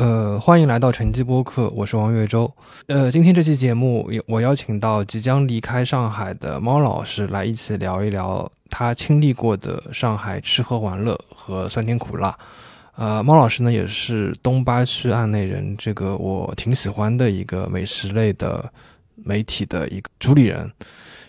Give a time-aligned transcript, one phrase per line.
[0.00, 2.50] 呃，欢迎来到晨记播客，我是王月洲。
[2.86, 12.34] 呃，今天这期节目，我邀请到即将离开上海的猫老师来一起聊一聊他经历过的上海吃喝玩乐和酸甜苦辣。
[12.96, 18.72] 呃，猫老师呢也是东八区案内人，这个我挺喜欢的一个美食类的
[19.16, 20.72] 媒体的一个主理人。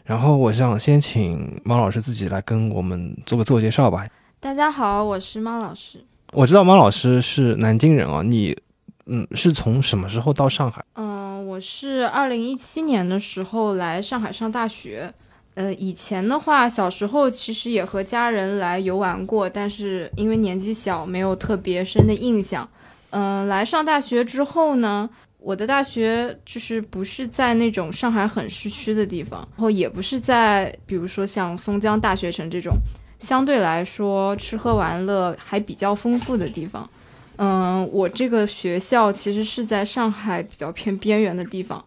[0.06, 4.08] 然后我想先请猫老师自己来跟我们做个自我介绍吧。
[4.40, 6.06] 大家好，我是猫老师。
[6.34, 8.58] 我知道猫老师是南京人啊，你，
[9.06, 10.82] 嗯，是从什么时候到上海？
[10.96, 15.14] 嗯，我是二零一七年的时候来上海上大学。
[15.56, 22.68] 呃，以前的话，小时候其实也和家人来游玩过，但是因为年纪小，没有特别深的印象。
[23.10, 32.74] 嗯，来上大学之后呢，我的大学就是不是在那种上海很市区的地方，然后也不是在比如说像松江大学城这种。
[33.22, 36.90] 相对来说，吃喝玩乐还比较丰富的地方。
[37.38, 41.84] 嗯，我这个学校其实是在上海比较偏边缘的地方，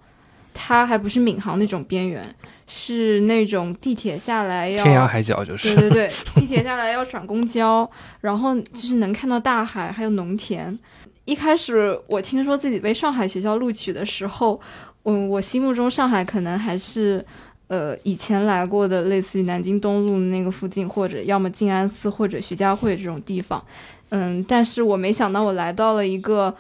[0.55, 2.25] 它还不是闵行那种边缘，
[2.67, 5.75] 是那种地铁下来要天涯海角就是。
[5.75, 7.89] 对对对， 地铁下来要转公交，
[8.20, 10.77] 然后就是能看到大海还有农田。
[11.25, 14.61] 一开始我听说自己被上海学校录取的时候，
[15.05, 17.25] 嗯，我心目中上海可能还是。
[17.69, 23.65] 呃，以前来过的类似于南京东路那个附近，或者要么静安寺或者徐家汇这种地方，
[24.11, 26.55] 嗯，但是我没想到我来到了一个，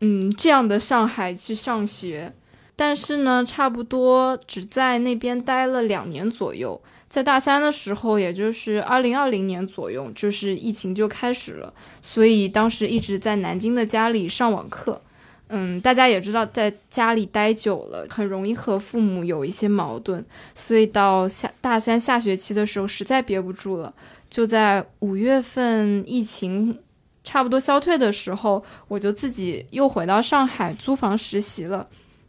[0.00, 2.32] 嗯，这样的上海去上学，
[2.74, 11.72] 但是呢，差不多只在那边待了两年左右，在大三的时候，也就是二零二零年左右，就是疫情就开始了，
[12.02, 15.02] 所以当时一直在南京的家里上网课。
[15.48, 23.94] 嗯，大家也知道，在家里待久了，很容易和父母有一些矛盾，所以到下大三下学期的时候，实在憋不住了，
[24.30, 26.78] 就在五月份疫情
[27.22, 31.86] 差不多消退的时候，我就自己又回到上海租房实习了。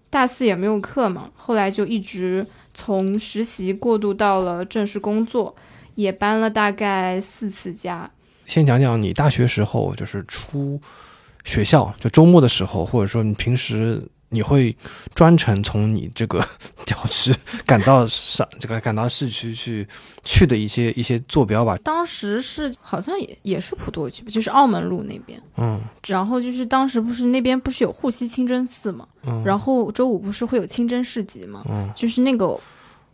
[0.09, 5.55] 大四也没有课嘛，后来就一直从实习过渡到了正式工作，
[5.95, 8.11] 也搬了大概四次家。
[8.45, 10.79] 先讲讲你大学时候，就是初。
[11.45, 14.75] 学校就周末的时候，或者说你平时你会
[15.13, 16.45] 专程从你这个
[16.85, 17.33] 郊区
[17.65, 19.87] 赶到上这个赶到市区去
[20.25, 21.77] 去的一些一些坐标吧。
[21.83, 25.41] 当时是好像也也是普陀区吧，就是澳门路那边。
[25.55, 25.79] 嗯。
[26.07, 29.07] 然后就是当时不是那边不是有沪西清真寺嘛？
[29.25, 29.41] 嗯。
[29.45, 31.63] 然后周五不是会有清真市集嘛？
[31.69, 31.89] 嗯。
[31.95, 32.59] 就是那个。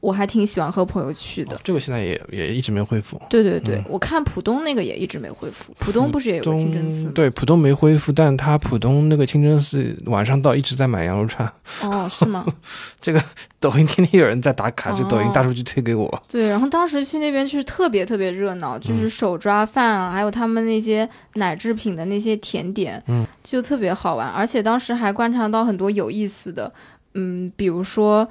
[0.02, 3.22] 我还挺喜欢和朋友去的，这个现在也也一直没恢复。
[3.30, 5.72] 对对对，我看浦东那个也一直没恢复。
[5.78, 7.10] 浦东不是也有个清真寺？
[7.12, 11.48] 对，浦东没恢复，但他浦东那个清真寺晚上到一直在买羊肉串。
[11.84, 12.44] 哦，是吗？
[13.00, 13.24] 这个
[13.60, 16.24] 抖音天天有人在打卡，就抖音大数据推给我。
[16.28, 24.28] 对，然后当时去那边就是特别特别热闹，就是手抓饭啊，还有他们那些奶制品的那些甜点，嗯，就特别好玩。
[24.28, 26.74] 而且当时还观察到很多有意思的，
[27.14, 28.28] 嗯，比如说。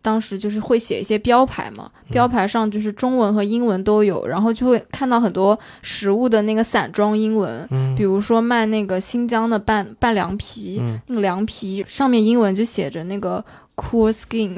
[0.00, 13.44] 当时就是会写一些标牌嘛，标牌上就是中文和英文都有，然后就会看到很多食物的那个散装英文，比如说卖那个新疆的拌拌凉皮，那个凉皮上面英文就写着那个
[13.76, 14.56] cool skin，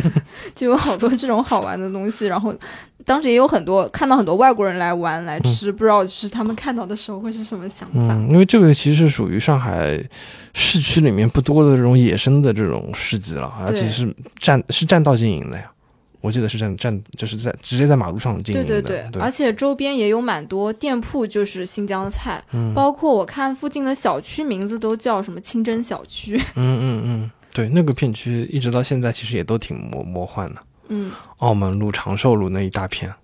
[0.54, 2.54] 就有好多这种好玩的东西，然后。
[3.04, 8.14] 当时也有很多看到很多外国人来玩来吃，不知道就是他们看到的时候会是什么想法。
[8.14, 10.02] 嗯，因为这个其实是属于上海
[10.54, 15.70] 市区里面不多的这种野生的这种市集了，而且是占是占道经营的呀。
[16.20, 18.66] 我记得是占占就是在直接在马路上经营的。
[18.66, 22.42] 对对对，而且周边也有蛮多店铺，就是新疆菜，
[22.74, 26.40] 包括我看附近的小区名字都叫什么清真小区。
[26.54, 30.62] 嗯嗯嗯，对，那个片区一直到现在其实也都挺魔魔幻的。
[30.88, 33.14] 嗯，澳门路、长寿路那一大片，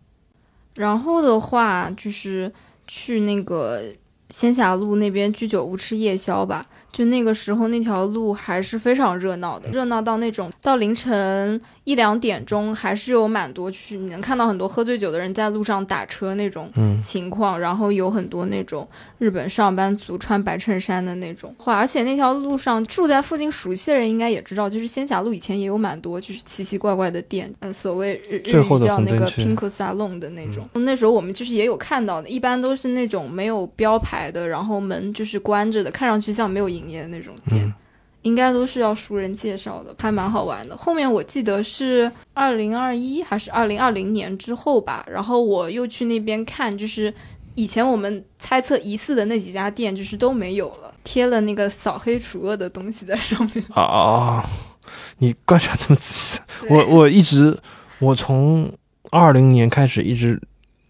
[0.77, 2.53] 然后的话就是
[2.87, 3.83] 去那个
[4.31, 6.65] 仙霞路那边居酒屋吃夜宵吧。
[6.93, 16.69] 就那个时候，那条路还是非常热闹的，热闹到那种到凌晨一两点钟，还是有蛮多，就是你能看到很多喝醉酒的人在路上打车那种
[17.01, 18.87] 情况，然后有很多那种
[19.19, 37.73] 日本上班族穿白衬衫的那种话，而且那条路上住在附近熟悉的人应该也知道，就是仙霞路以前也有蛮多就是奇奇怪怪的店，嗯，所谓日日语叫那个 Pink Salon 的那种，那时候我们就是也有看到的，一般都是那种没有标牌的，然后门就是关着的，看上去像没有营业的那种店，
[38.23, 40.77] 应该都是要熟人介绍的，还蛮好玩的。
[40.77, 47.15] 后面我记得是二零二一还是二零二零年之后吧，然后我又去那边看，就是
[47.55, 53.65] 以前我们猜测疑似的那几家店，就是都没有了，贴了那个扫黑除恶的东西在上面。
[53.71, 54.51] 啊啊！
[55.19, 57.57] 你观察这么仔细， 我我一直
[58.01, 58.73] 我从
[59.11, 60.41] 二零年开始一直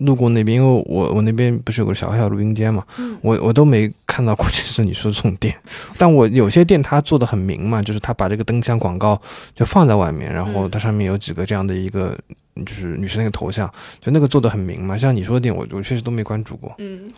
[0.01, 5.55] 路过那边，因为我我那边不是有个小小录音间嘛，嗯我我都没看到过，就是你说这种店。
[5.97, 9.21] 但我有些店它做的很明嘛，就是它把这个灯箱广告
[9.55, 12.19] 就放在外面，然后嗯它上面有几个这样的一个
[12.67, 13.71] 就是女生那个头像，
[14.01, 14.97] 就那个做的很明嘛。
[14.99, 16.75] 像你说的店，我我确实都没关注过。
[16.79, 17.13] 嗯，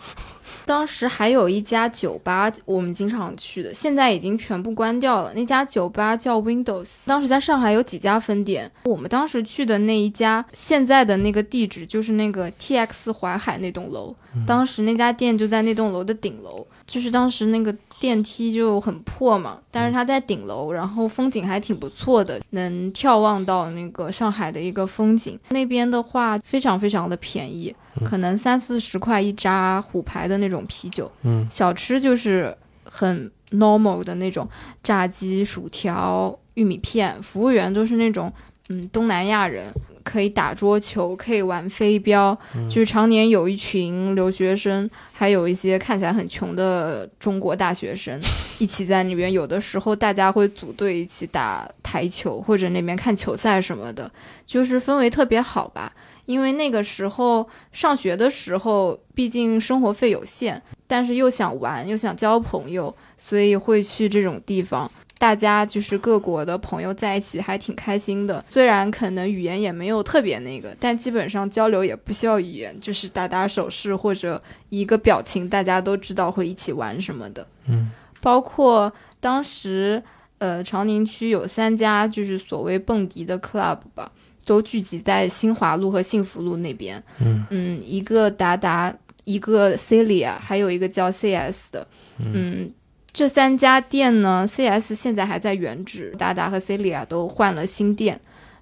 [0.65, 5.33] 当时还有一家酒吧，我们经常去的，现在已经全部关掉了。
[5.33, 8.71] 那家酒吧叫 Windows，当时在上海有几家分店。
[8.85, 14.15] 我们当时去的那一家，现在的那个地址就是那个 TX 淮海那栋楼，
[14.47, 25.39] 当时那家店就在那栋楼的顶楼，就是当时那个电梯就很破嘛，但是它在顶楼，然后风景还挺不错的，能眺望到那个上海的一个风景。
[25.51, 27.73] 那边的话非常非常的便宜，
[28.03, 31.09] 可能三四十块一扎虎牌的那种啤酒。
[31.21, 32.53] 嗯，小吃就是
[32.83, 34.45] 很 normal 的那种
[34.83, 38.29] 炸鸡、薯条、玉米片，服务员都是那种
[38.67, 39.67] 嗯东南亚人。
[40.03, 42.37] 可以打桌球，可以玩飞镖，
[42.69, 48.19] 就是常年有一群留学生，还有一些看起来很穷的中国大学生
[48.59, 49.31] 一起在那边。
[49.31, 54.11] 有的时候大家会组队一起打台球，或者那边看球赛什么的，
[54.45, 55.91] 就是氛围特别好吧。
[56.25, 64.89] 因为那个时候上学的时候，毕竟生活费有限，但是又想玩又想交朋友，所以会去这种地方。
[65.23, 68.43] 大家就是各国的朋友在一起，还挺开心的。
[68.49, 77.47] 虽然可能语言也没有特别那个，但基本上交流也不需要语言，就是打打手势或者一个表情，大家都知道会一起玩什么的。
[77.67, 77.89] 嗯，
[78.19, 78.91] 包括
[79.21, 80.03] 当时
[80.39, 84.11] 呃长宁区有三家就是所谓蹦迪的 club 吧，
[84.45, 87.01] 都聚集在新华路和幸福路那边。
[87.19, 88.93] 嗯嗯，一个达达，
[89.23, 91.87] 一个 Celia，还有一个叫 CS 的。
[92.19, 92.69] 嗯，
[93.13, 98.19] 这三家店呢，CS 现在还在原址，达达和 Celia 都换了新店。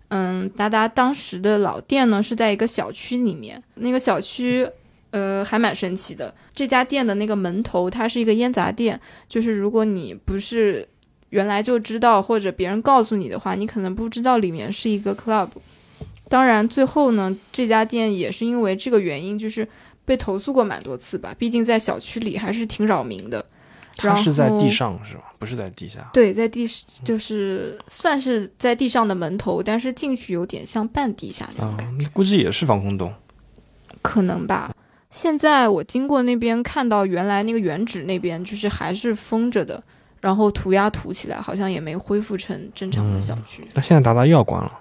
[0.10, 4.68] 嗯，达达当时的老店呢是在一个小区里面，那个小区
[5.12, 6.36] 呃还蛮神奇的。
[6.54, 9.00] 这家店的那个门头它是一个烟杂店，
[9.30, 10.86] 就是如果你不是
[11.30, 15.48] 原来就知道或者别人告诉你的话，你可能不知道里面是一个 club。
[16.28, 19.66] 当然，最后呢，这家店也是因为这个原因，就是
[20.04, 21.34] 被投诉过蛮多次吧。
[21.40, 23.46] 毕竟在小区里还是挺扰民的。
[23.96, 25.34] 它是在地上是吧？
[25.38, 26.10] 不是在地下。
[26.14, 26.68] 对，在地
[27.04, 33.14] 就是算是在地上的门头，但是进去有点像半地下那种啊感觉，，估计也是防空洞。
[34.02, 34.74] 可能吧。
[35.10, 39.84] 现在我经过那边，看到原来那个原址那边就是还是封着的，
[40.22, 44.80] 然后涂鸦涂起来，好像也没恢复成正常的小区、那现在达达又要关了，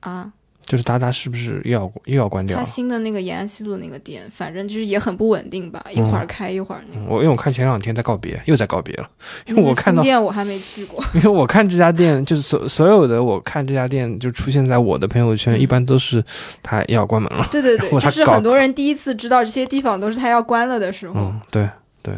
[0.00, 0.32] 啊。
[0.66, 2.64] 就是达达是不是又要又要关掉它？
[2.64, 7.00] 新的那个延安西路那个店，反正就是也很不稳定吧，一会儿开一会儿那个。
[7.00, 9.08] 嗯我因为我看前两天在告别，又在告别了，
[9.46, 16.22] 因为我看到新，店我还没去过， 因为我看这家店，就是所所有的我看这家店就出现在我的朋友圈，嗯一般都是
[16.62, 17.46] 它要关门了。
[17.52, 21.14] 对对对，就是很多人第一次知道这些地方都是他要关了的时候。
[21.16, 21.68] 嗯，对
[22.02, 22.14] 对，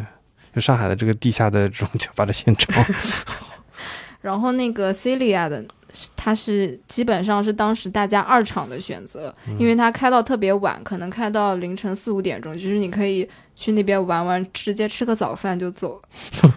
[0.55, 2.85] 就上海的这个地下的这种酒吧的现状。
[4.21, 5.63] 然后那个 Celia 的，
[6.15, 15.99] 它是基本上是当时大家二场的选择，嗯因为它开到特别晚，可能开到凌晨四五点钟，就是你可以去那边玩玩，直接吃个早饭就走
[16.43, 16.53] 了。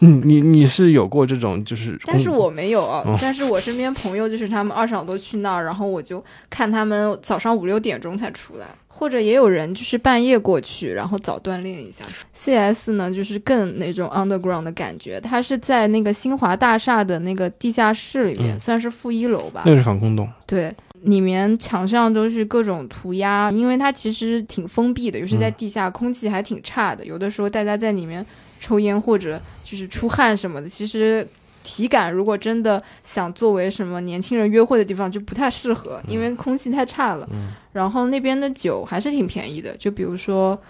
[0.00, 1.98] 你你你是有过这种就是？
[2.06, 12.04] 但是我没有啊，哦但是我身边朋友就是他们二场都去那儿，然后我就看他们早上五六点钟才出来，或者也有人就是半夜过去，然后早锻炼一下。
[12.34, 19.62] CS 呢，就是更那种 underground 的感觉，它是在那个新华大厦的那个地下室里面，嗯算是负一楼吧。
[19.64, 20.28] 那是防空洞。
[20.46, 27.04] 对，里面墙上都是各种涂鸦，因为它其实挺封闭的，尤其在地下，空气还挺差的。
[27.04, 28.24] 有的时候大家在里面
[28.60, 31.26] 抽烟或者就是出汗什么的，其实
[31.62, 37.28] 体感如果真的想作为什么年轻人约会的地方，就不太适合，因为空气太差了。
[37.32, 40.60] 嗯然后那边的酒还是挺便宜的，就比如说。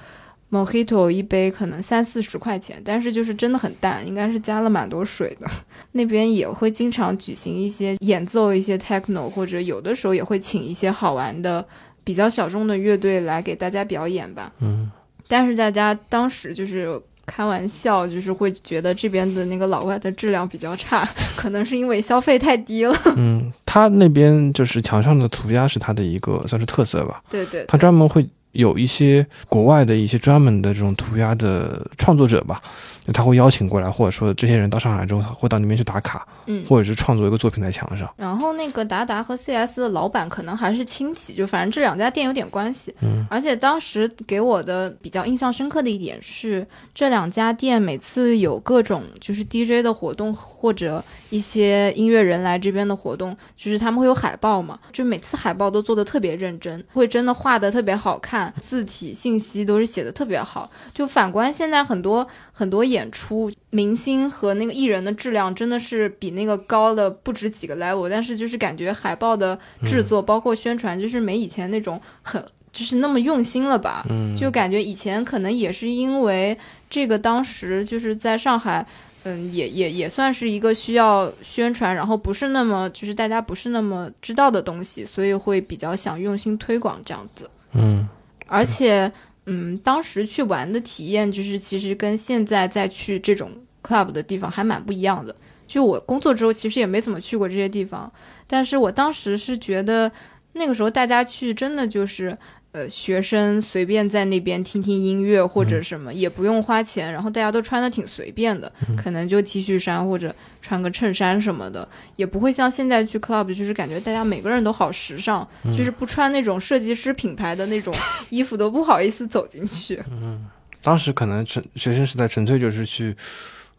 [0.52, 5.50] Mojito 一杯可能三四十块钱，但是就是真的很淡，应该是加了蛮多水的。
[5.92, 11.66] 那边也会经常举行一些演奏一些 techno，或者有的时候也会请一些好玩的、
[12.04, 14.52] 比较小众的乐队来给大家表演吧。
[14.60, 14.90] 嗯，
[15.26, 17.00] 但是大家当时就是
[17.34, 22.94] 开玩笑，就是会觉得这边的那个老外的质量比较差， 可能是因为消费太低了。
[23.16, 27.22] 嗯，他那边就是墙上的涂鸦是他的一个算是特色吧。
[27.30, 32.60] 对对他专门会有一些国外的一些专门的这种涂鸦的创作者吧，
[33.06, 38.08] 就他会邀请过来，或者说这些人到上海之后会到那边去打卡，嗯，或者是创作一个作品在墙上。
[38.16, 42.94] 然后那个达达和 CS 的老板可能还是亲戚，就反正这两家店有点关系。
[43.00, 60.70] 嗯，而且当时给我的比较印象深刻的一点是，这两家店每次有各种就是 DJ 的活动或者一些音乐人来这边的活动，就是他们会有海报嘛，就每次海报都做的特别认真，会真的画的特别好看，字体信息都是写的特别好。
[60.94, 74.06] 就反观现在很多很多演出，明星和那个艺人的质量真的是比那个高了不止几个 level，但是就是感觉海报的制作包括宣传，就是没以前那种很就是那么用心了吧？
[74.08, 76.56] 嗯，就感觉以前可能也是因为
[76.88, 78.86] 这个当时就是在上海。
[79.24, 87.48] 嗯，也也也算是一个需要宣传，然后不是那么就是大家不是那么知道的东西，所以会比较想用心推广这样子。
[87.74, 88.08] 嗯，
[88.48, 89.12] 而且，
[89.46, 93.50] 嗯，当时去玩的体验就是其实跟现在再去这种
[93.82, 95.34] club 的地方还蛮不一样的。
[95.66, 98.12] 就我工作之后其实也没怎么去过这些地方，
[98.46, 100.10] 但是我当时是觉得
[100.52, 102.36] 那个时候大家去真的就是。
[102.72, 111.86] 呃，学生随便在那边听听音乐或者什么，也不用花钱，然后大家都穿的挺随便的，可能就 T 恤衫或者穿个衬衫什么的，
[112.16, 117.92] 也不会像现在去 club，就是感觉大家每个人都好时尚，就是不穿那种设计师品牌的那种
[118.30, 120.02] 衣服都不好意思走进去。
[120.10, 120.46] 嗯，
[120.82, 123.14] 当时可能纯学生时代纯粹就是去。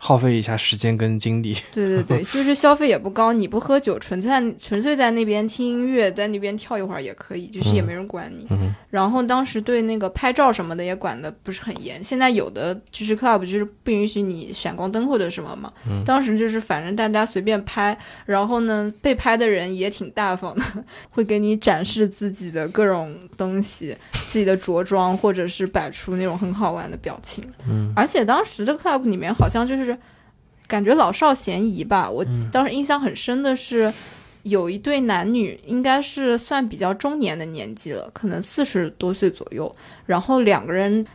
[0.06, 8.46] 耗费一下时间跟精力，对对对，就是 消费也不高，你不喝酒，纯在纯粹在那边听音乐，在那边跳一会儿也可以，就是也没人管你。
[8.90, 15.72] 然后当时对那个拍照什么的也管的不是很严，现在有的就是 club 就是不允许你闪光灯或者什么嘛。
[16.06, 20.64] 当时就是反正大家随便拍，然后呢被拍的人也挺大方的，
[21.12, 23.96] 会给你展示自己的各种东西，
[24.34, 27.44] 自己的着装，或者是摆出那种很好玩的表情。
[27.70, 29.96] 嗯，而且当时的 club 里面好像就是。
[30.66, 32.10] 感觉老少咸宜吧。
[32.10, 33.94] 我当时印象很深的是，
[34.44, 39.72] 有一对男女，应该是算比较中年的年纪了，可能四十多岁左右。
[40.06, 41.06] 然后两个人，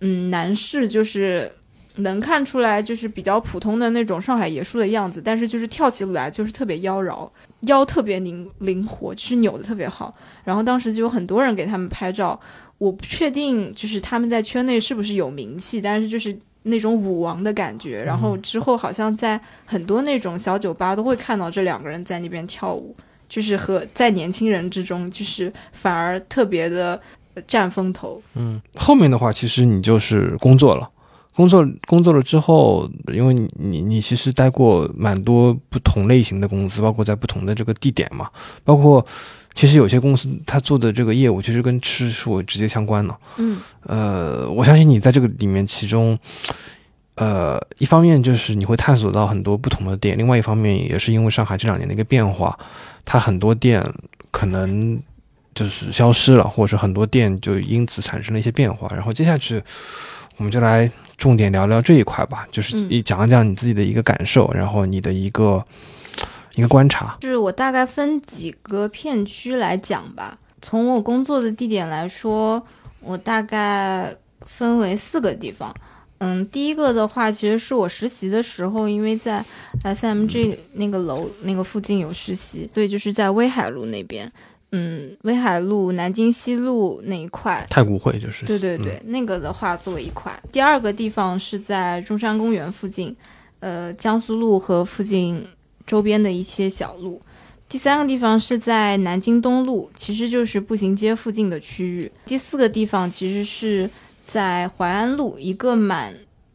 [0.00, 1.50] 嗯，男士就是
[1.96, 7.28] 能看出来就是比较普通的那种上海爷叔的样子，但是就是跳起舞来就是特别妖娆，
[7.62, 10.14] 腰特别灵灵活，就是扭的特别好。
[10.44, 12.38] 然后当时就有很多人给他们拍照，
[12.78, 16.36] 我不确定就是他们在圈内是不是有名气，但是就是。
[16.64, 22.94] 那种舞王的感觉，然后之后好像在很多那种小酒吧都会看到这两个人在那边跳舞，
[23.26, 27.00] 就是和在年轻人之中，就是反而特别的
[27.46, 28.20] 占风头。
[28.34, 30.86] 嗯，后面的话其实你就是工作了，
[31.34, 38.28] 工作工作了之后，因为你你你其实待过蛮多不同类型的公司，包括在不同的这个地点嘛，
[38.62, 39.02] 包括。
[39.58, 43.16] 其实有些公司他做的这个业务，其实跟吃是我直接相关的。
[43.38, 46.16] 嗯，呃，我相信你在这个里面，其中，
[47.16, 52.56] 呃，一方面就是你会探索到很多不同的店，另外一方面也是因为上海这两年的一个变化，
[53.04, 53.84] 它很多店
[54.30, 54.96] 可能
[55.52, 58.88] 就是消失了，或者是很多店就因此产生了一些变化。
[58.94, 59.60] 然后接下去，
[60.36, 65.64] 我们就来重点聊聊这一块吧，就是一讲一讲你自己的一个感受，然后你的一个。
[66.54, 70.38] 一个观察，就是我大概分几个片区来讲吧。
[70.60, 72.60] 从我工作的地点来说，
[73.00, 74.14] 我大概
[74.44, 75.72] 分为四个地方。
[76.18, 79.44] 嗯，第一个的话，其实是我实习的时候，因为在
[79.84, 84.30] SMG 那个楼那个附近有实习，所以就是在威海路那边。
[84.72, 88.44] 嗯，威海路、南京西路那一块，太古汇就是。
[88.44, 90.36] 对对对，那个的话作为一块。
[90.50, 93.14] 第二个地方是在中山公园附近，
[93.60, 95.46] 呃，江苏路和附近。
[95.88, 97.20] 周边的一些小路，
[97.68, 102.12] 第三个地方是在南京东路，其实就是步行街附近的区域。
[102.24, 103.90] 第四个地方其实是
[104.26, 106.14] 在淮安路，一个蛮。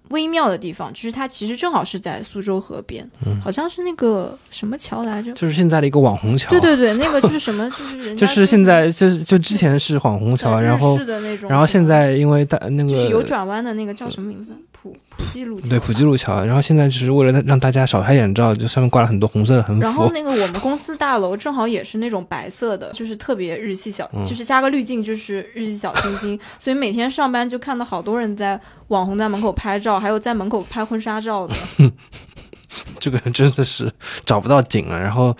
[0.09, 3.09] 微妙的地方，就是它其实正好是在苏州河边，
[3.41, 5.33] 好像是那个什么桥来着？
[5.33, 6.51] 就是现在的一个网红桥。
[6.51, 7.67] 对对对，那个就是什么？
[7.71, 14.51] 就是人家就是现在就是就之前是网红桥，然后是的那种然后现在因为大那个就是有转弯的那个叫什么名字？
[14.71, 15.69] 普普济路桥。
[15.69, 16.43] 对，普济路桥。
[16.43, 19.81] 然后现在就是为了让大家少拍点照，就上面挂了很多红色的横幅。
[19.81, 28.59] 然后那个我们公司大楼正好也是那种白色的，就是特别日系小，就是加个滤镜就是日系小清新， 所以每天上班就看到好多人在。
[28.89, 31.55] 网红在门口拍照，还有在门口拍婚纱照的，
[32.99, 33.91] 这个人真的是
[34.23, 34.99] 找不到景了。
[34.99, 35.35] 然后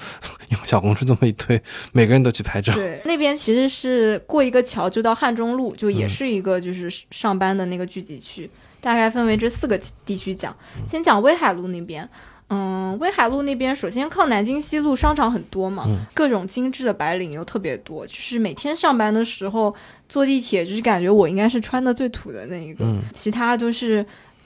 [0.49, 1.61] 用小红书这么一推，
[1.91, 2.73] 每个人都去拍照。
[2.73, 8.49] 对，那边其实是过一个桥就到汉中路，就也是一个就是上班的那个聚集区。
[8.83, 10.53] 大概分为这四个地区讲，
[10.85, 12.07] 先讲威海路那边。
[12.49, 19.73] 嗯，威海路那边首先靠南京西路商场很多嘛，各种精致的白领又特别多，就是每天上班的时候
[20.07, 24.05] 坐地铁，就是感觉我应该是穿的最土的那一个，其他都是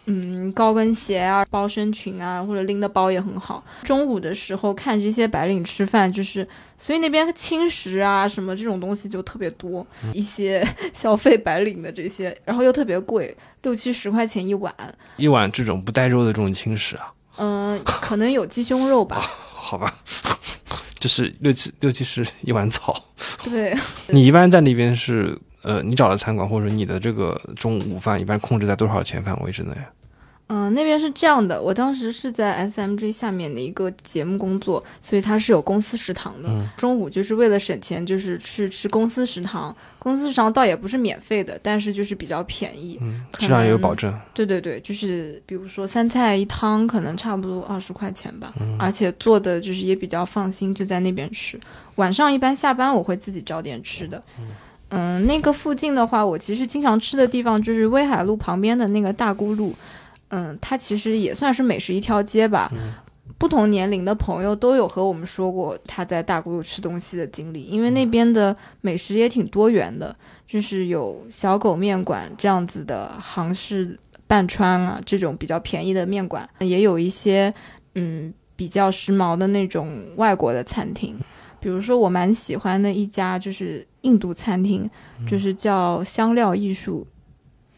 [0.10, 3.64] 嗯，高跟鞋啊，包身裙啊，或者拎的包也很好。
[3.84, 6.48] 中午的时候看这些白领吃饭，就是
[6.78, 14.74] 所以那边轻食啊什么这种东西就特别多，一些消费白领的这些，然后又特别贵，六七十块钱一碗，
[15.18, 17.12] 一碗这种不带肉的这种轻食啊。
[17.38, 19.30] 嗯，可能有鸡胸肉吧。
[19.54, 19.94] 好吧，
[20.98, 23.04] 就是六七六七十一碗草。
[23.44, 23.76] 对，
[24.08, 29.74] 你一般在那边是呃，你找的餐馆或者你的这个中午午饭一般控制在多少钱范围之内？
[30.50, 36.50] 嗯，那边是这样的，我当时是在 SMG 下面的一个节目工作，所以它是有公司食堂的。
[36.78, 39.76] 中午就是为了省钱，就是去吃公司食堂。
[40.00, 42.98] 公司食堂倒也不是免费的，但是就是比较便宜，
[43.38, 44.18] 质量也有保证。
[44.34, 51.60] 对对对，就是比如说三菜一汤，可能差不多二十块钱吧，而且做的就是也比较放心，就在那边吃。
[51.96, 54.24] 晚上一般下班我会自己找点吃的。
[54.92, 59.76] 嗯，那个附近的话，我其实经常吃的地方就是威海路旁边的那个大沽路。
[60.30, 62.72] 嗯，它其实也算是美食一条街吧。
[63.38, 70.16] 不同年龄的朋友都有和我们说过他在大沽路吃东西的经历，因为那边的美食也挺多元的，
[70.48, 77.54] 就是有小狗面馆这样子的杭式半川啊，这种比较便宜的面馆，也有一些
[77.94, 81.16] 嗯比较时髦的那种外国的餐厅，
[81.60, 84.90] 比如说我蛮喜欢的一家就是印度餐厅，
[85.28, 87.06] 就是叫香料艺术。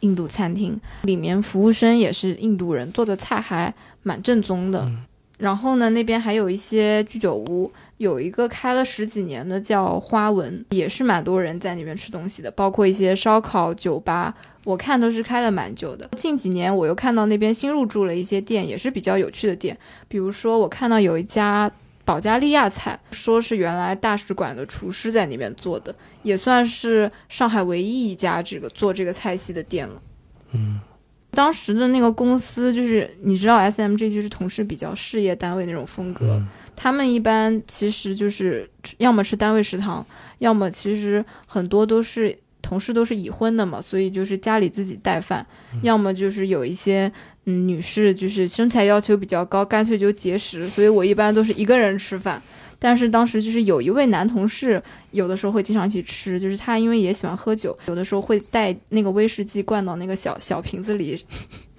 [0.01, 4.89] 印度餐厅里面服务生也是印度人，做的菜还蛮正宗的。
[5.37, 12.51] 然后呢，那边还有一些居酒屋，有一个开了十几年的叫花纹，也是蛮多人在那边吃东西的。
[12.51, 16.09] 包括一些烧烤酒吧，我看都是开了蛮久的。
[16.17, 19.77] 近几年我又看到那边新入驻了一些店，也是比较有趣的店。
[20.09, 21.71] 比如说，我看到有一家。
[22.09, 30.01] 保加利亚菜，说是原来大使馆的厨师在那边做的，也算是上海唯一一家这个做这个菜系的店了。
[30.53, 30.79] 嗯，
[31.29, 36.41] 当时的那个公司就是你知道，SMG 就是同事比较事业单位那种风格，
[36.75, 40.03] 他们一般其实就是要么吃单位食堂，
[40.39, 45.45] 要么其实很多都是同事都是已婚的嘛，所以就是家里自己带饭，
[45.83, 47.11] 要么就是有一些。
[47.49, 52.39] 嗯，女士就是身材要求比较高，干脆就节食，所以我一般都是一个人吃饭。
[52.81, 61.17] 但是当时就是有一位男同事，有的时候会经常一起吃，就是他因为也喜欢喝酒，有的时候会带那个威士忌灌到那个小小瓶子里，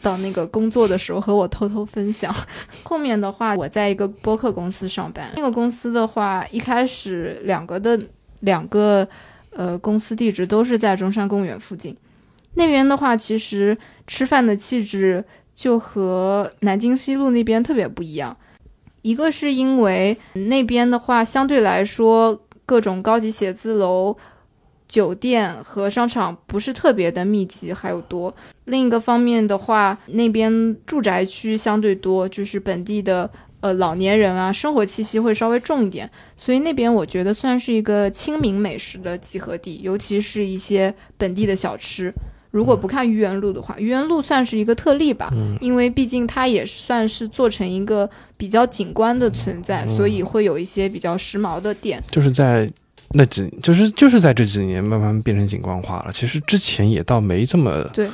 [0.03, 2.35] 到那个工作的时候和我偷偷分享。
[2.83, 7.99] 后面的话，我在一个播客公司上班，那个公司的话，一开始两个的
[8.41, 9.09] 两个
[9.53, 11.97] 呃公司地址都是在中山公园附近，
[12.55, 15.25] 那边的话，其实吃饭的气质。
[15.61, 18.35] 就和南京西路那边特别不一样，
[19.03, 24.17] 一个是因为那边的话相对来说各种高级写字楼、
[24.89, 28.33] 酒店和商场不是特别的密集还有多；
[28.65, 42.11] 另一个方面的话，那边住宅区相对多，就是本地的呃老年人啊，生活气息会稍微重一点，所以那边我觉得算是一个亲民美食的集合地，尤其是一些本地的小吃。
[42.51, 52.03] 如果不看愚园路的话，愚园路算是一个特例吧，因为毕竟它也算是做成一个比较景观的存在，所以会有一些比较时髦的店。
[52.11, 52.71] 就是在
[53.11, 56.13] 那几，就是就是在这几年慢慢变成景观化了。
[56.13, 58.11] 其实之前也倒没这么对，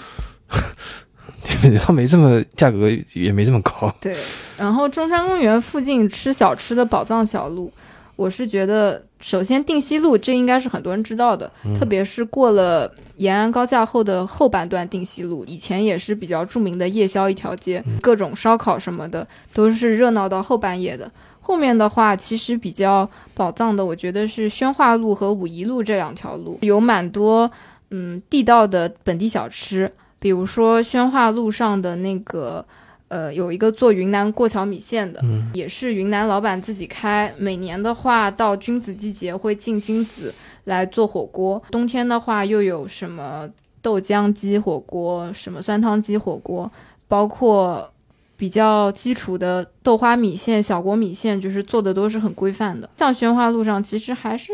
[1.70, 3.94] 也倒没这么价格也没这么高。
[4.00, 4.14] 对，
[4.58, 7.72] 然后中山公园附近吃小吃的宝藏小路。
[8.16, 21.10] 我是觉得，首先定西路这应该是很多人知道的，特别是过了延安高架后的后半段定西路，以前也是比较著名的夜宵一条街，各种烧烤什么的都是热闹到后半夜的。
[21.40, 27.50] 后面的话，其实比较宝藏的，我觉得是宣化路和武夷路这两条路，有蛮多
[27.90, 32.64] 嗯地道的本地小吃，比如说宣化路上的那个。
[33.08, 35.22] 呃，有一个做云南过桥米线的，
[35.54, 37.32] 也是云南老板自己开。
[37.38, 41.62] 每年的话，到菌子季节会进菌子来做火锅。
[41.70, 43.48] 冬天的话，又有什么
[43.80, 46.68] 豆浆鸡火锅、什么酸汤鸡火锅，
[47.06, 47.88] 包括
[48.36, 52.90] 比较基础的豆花米线、小锅米线，就是做的都是很规范的。
[52.96, 54.52] 像宣化路上，其实还是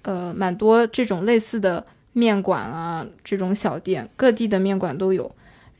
[0.00, 1.84] 呃蛮多这种类似的
[2.14, 5.30] 面馆啊，这种小店，各地的面馆都有。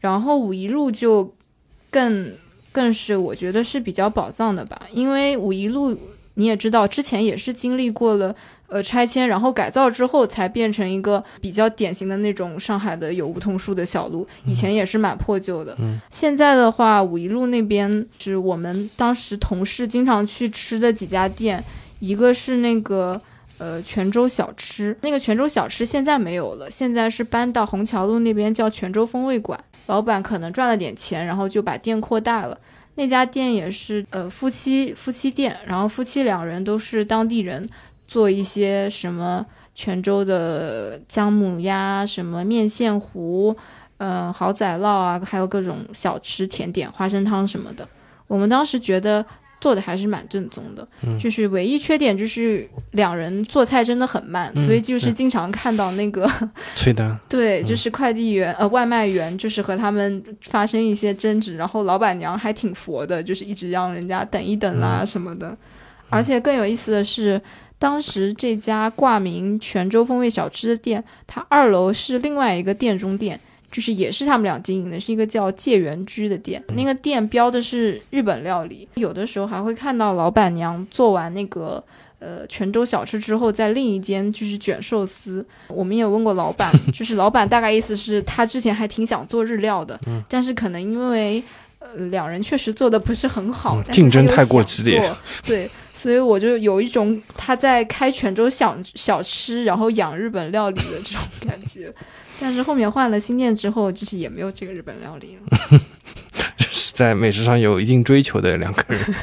[0.01, 1.33] 然后五一路就。
[1.91, 2.33] 更
[2.73, 5.97] 更是我觉得是比较宝藏的吧，因为五一路
[6.35, 8.35] 你也知道，之前也是经历过了
[8.69, 15.77] 呃拆迁，然后改造之后才变成一个比较典型的那种上海的有梧桐树的小路，以前也是蛮破旧的。
[15.81, 21.63] 嗯，现在的话，五一路那边是我们当时同事经常去吃的几家店，
[21.99, 23.21] 一个是那个
[23.59, 29.63] 呃泉州小吃，那个泉州小吃现在没有了，现在是搬到虹桥路那边叫泉州风味馆。
[29.91, 32.57] 老板可能赚了点钱，然后就把店扩大了。
[32.95, 37.69] 那家店也是呃夫妻夫妻店，然后夫妻两人都是当地人，
[38.07, 43.57] 做一些什么泉州的姜母鸭、什么面线糊、
[43.99, 47.87] 嗯蚝仔烙啊，还有各种小吃甜点、花生汤什么的。
[48.27, 49.27] 我们当时觉得。
[49.61, 50.87] 做的还是蛮正宗的，
[51.19, 56.29] 就是唯一缺点就是两人做菜真的很慢，所以就是经常看到那个
[56.75, 65.57] 催单，对，就是快递员呃外卖员就是和他们发生一些争执，然后老板娘还挺佛的，就是一直让人家等一等啦什么的。
[66.09, 67.41] 而且更有意思的是，
[67.79, 73.39] 当时这家挂名泉州风味小吃的店，它二楼是另外一个店中店。
[73.71, 76.63] 就是也是他们俩经营的，是一个叫界园居的店。
[76.75, 81.83] 那个店标的是日本料理，有的时候还会看到老板娘做完那个
[82.19, 85.47] 呃泉州小吃之后，在另一间就是卷寿司。
[85.69, 91.43] 我们也问过老板， 就是老板大概意思是他之前还挺想做日料的，但是可能因为
[91.79, 95.13] 呃两人确实做的不是很好，竞争太过激烈，
[95.47, 101.95] 对，所以我就有一种他在开泉州小小吃，然后养日本料理的这种感觉。
[102.41, 105.81] 但是后面换了新店之后，就是也没有这个日本料理了。
[106.59, 109.15] 是在美食上有一定追求的两个人。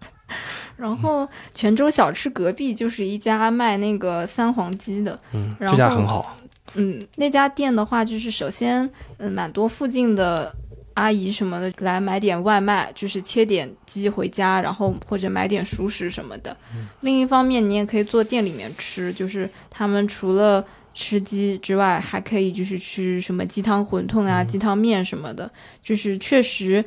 [0.76, 6.36] 然后泉州小吃隔壁就是一家卖那个三黄鸡的，嗯，这家很好。
[6.74, 10.52] 嗯，那家店的话，就是首先，嗯，蛮多附近的
[10.94, 16.56] 阿姨什么的来买点外卖，就是切点鸡回家，然后或者买点熟食什么的。
[17.02, 25.50] 另一方面，你也可以坐店里面吃，就是他们除了吃鸡之外，还可以就是吃什么鸡汤馄饨啊、鸡汤面什么的，
[25.82, 26.84] 就是确实，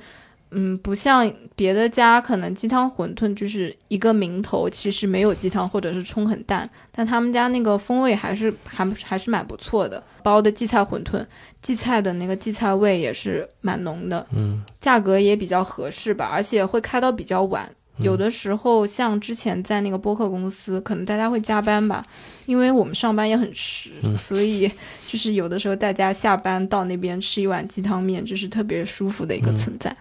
[0.51, 10.01] 嗯，不像别的家，可能鸡汤馄饨就是一个名头，其实没有鸡汤或者是冲很淡，但他们家那个风味还是还还是蛮不错的。
[10.23, 11.23] 包的荠菜馄饨，
[11.61, 17.69] 荠菜的那个荠菜味也是蛮浓的，嗯，价格也比较合适吧，而且会开到比较晚。
[17.99, 22.03] 有的时候，像之前在那个播客公司，可能大家会加班吧，
[22.45, 24.69] 因为我们上班也很迟，所以
[25.07, 29.95] 就是有的时候大家下班到那边吃一碗鸡汤面，就是特别舒服的一个存在。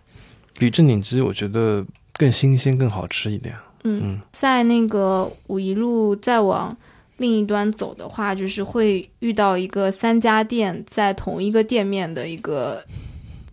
[0.59, 3.55] 比正经鸡，我觉得更新鲜、更好吃一点。
[3.85, 6.77] 嗯，在那个五一路再往
[7.19, 12.85] 另一端走的话，就是会遇到一个三家店在同一个店面的一个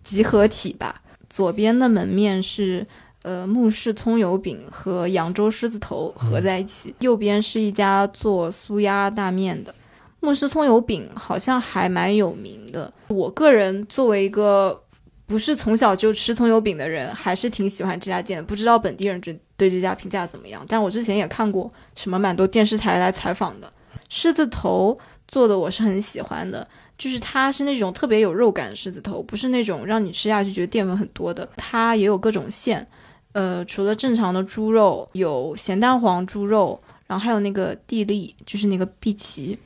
[0.02, 1.00] 集合体吧。
[1.30, 2.84] 左边的门面是。
[3.22, 6.94] 呃，木氏葱油饼和扬州狮子头合在一起。
[6.98, 9.72] 右边是一家做酥鸭大面的，
[10.18, 12.92] 木氏葱油饼好像还蛮有名的。
[13.08, 14.82] 我个人作为一个
[15.24, 18.44] 不是从小就吃葱油饼的人，还是挺喜欢这家店。
[18.44, 20.64] 不知道本地人对对这家评价怎么样？
[20.68, 23.72] 但我之前也看过什么蛮多电视台来采访的。
[24.08, 26.66] 狮子头做的我是很喜欢的，
[26.98, 31.48] 就是它是那种特别有肉感的狮子头，不是那种让你吃下去觉得淀粉很多的。
[31.56, 32.84] 它也有各种馅。
[33.32, 39.58] 呃，除了正常的猪肉，有咸蛋黄猪肉，然后还有那个地利，就是那个碧琪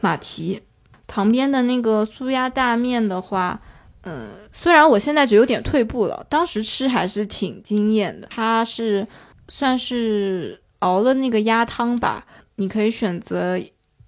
[0.00, 0.62] 马蹄。
[1.06, 3.60] 旁边的那个酥鸭大面的话，
[4.02, 8.26] 嗯，虽然我现在觉得有点退步了，当时吃还是挺惊艳的。
[8.28, 9.06] 它是
[9.48, 12.26] 算是熬了那个鸭汤吧，
[12.56, 13.56] 你可以选择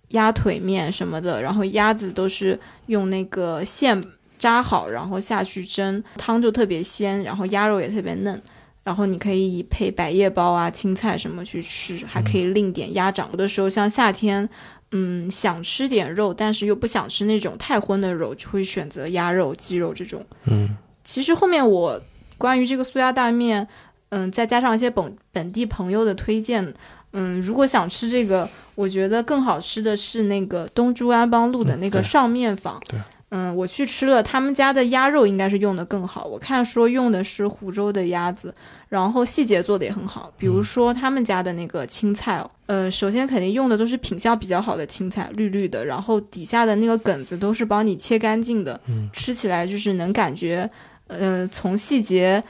[0.09, 4.03] 鸭腿面什么的，然后鸭子都是用那个线
[4.39, 8.43] 扎好，然后下去蒸，汤就特别鲜，然后鸭肉也特别嫩。
[8.89, 13.29] 然后你可以配百叶包啊、青菜什么去吃，还可以另点鸭掌。
[13.33, 14.49] 有的时候像夏天，
[14.93, 20.25] 嗯，想吃点肉，但是又不想吃那种太荤的肉，就会选择鸭肉、鸡肉这种。
[20.47, 20.75] 嗯，
[21.05, 22.01] 其实后面我
[22.39, 23.69] 关于这个素鸭大面，
[24.09, 26.73] 嗯，再加上一些本本地朋友的推荐，
[27.13, 32.81] 嗯，如果想吃这个，我觉得更好吃的是那个东珠安邦路的那个上面坊。
[32.89, 32.99] 对。
[33.31, 36.25] 嗯，我去吃了他们家的鸭肉，应该是用的更好。
[36.25, 38.55] 我看说用的是湖州的鸭子，
[38.89, 40.33] 然后细节做的也很好。
[40.39, 48.81] 比如说他们家的那个青菜哦，呃，首先肯定用的都是品相比较好的青菜，绿绿的，然后底下的那个梗子都是帮你切干净的，
[49.13, 50.71] 吃起来就是能感觉，
[51.09, 52.43] 呃，从细节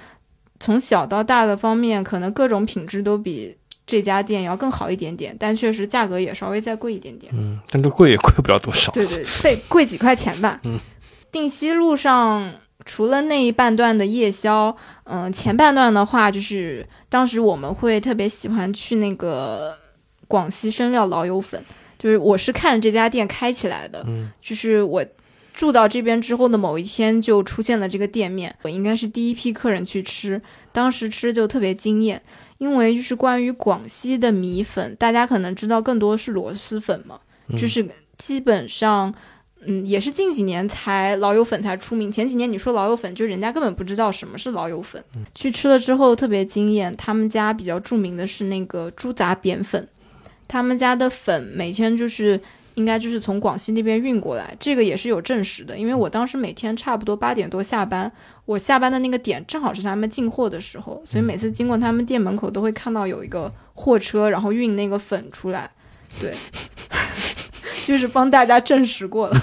[0.60, 3.56] 从小到大的方面，可能各种品质都比。
[3.88, 7.32] 这家店要更好一点点，但确实价格也稍微再贵一点点。
[7.34, 8.92] 嗯，但这贵也贵不了多少。
[8.92, 10.60] 对对，贵贵几块钱吧。
[10.64, 10.78] 嗯，
[11.32, 12.52] 定西路上
[12.84, 19.74] 除了那一半段的夜宵，嗯，前半段的话，就是当时我们会特别喜欢去那个
[20.26, 21.58] 广西生料老友粉，
[21.98, 24.04] 就是我是看着这家店开起来的。
[24.06, 25.02] 嗯，就是我
[25.58, 30.40] 住到这边之后的某一天就出现了这个店面，我应该是第一批客人去吃，
[30.70, 32.22] 当时吃就特别惊艳。
[32.58, 37.18] 因为就是关于广西的米粉，大家可能知道更多是螺蛳粉嘛，
[37.56, 37.84] 就是
[38.16, 39.12] 基本上，
[39.64, 42.10] 嗯，也是近几年才老友粉才出名。
[42.10, 45.02] 前几年你说老友粉，就人家根本不知道什么是老友粉。
[45.34, 49.88] 去吃了之后特别惊艳，他们家比较著名的是那个猪杂扁粉，
[50.46, 52.40] 他们家的粉每天就是
[52.78, 58.10] 应该就是从广西那边运过来，这个也是有证实的，因为我当时每天差不多八点多下班，
[58.44, 65.68] 我下班的那个点正好是他们进货的时候，所以每次经过他们店门口都会看到有一个货车，然后运那个粉出来，
[66.20, 66.32] 对。
[67.86, 69.42] 就是帮大家证实过了，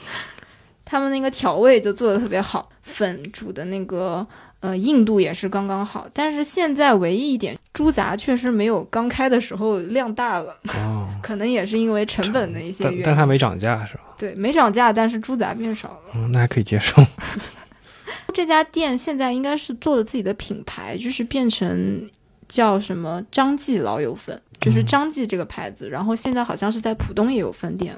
[0.84, 4.26] 他们那个调味就做的特别好，粉煮的那个
[4.60, 6.06] 呃硬度也是刚刚好。
[6.12, 13.02] 但是现在唯一一点，猪杂确实没有刚开的时候量大了，哦， 可能也是因为成本的一些原因。
[13.04, 14.00] 但它没涨价是吧？
[14.18, 16.00] 对，没涨价，但是猪杂变少了。
[16.14, 17.04] 嗯，那还可以接受。
[18.32, 22.08] 这家店现在应该是做了自己的品牌，就是变成
[22.48, 24.40] 叫什么张记老友粉。
[24.60, 27.94] 就是张记这个牌子，然后现在好像是在浦东也有分店。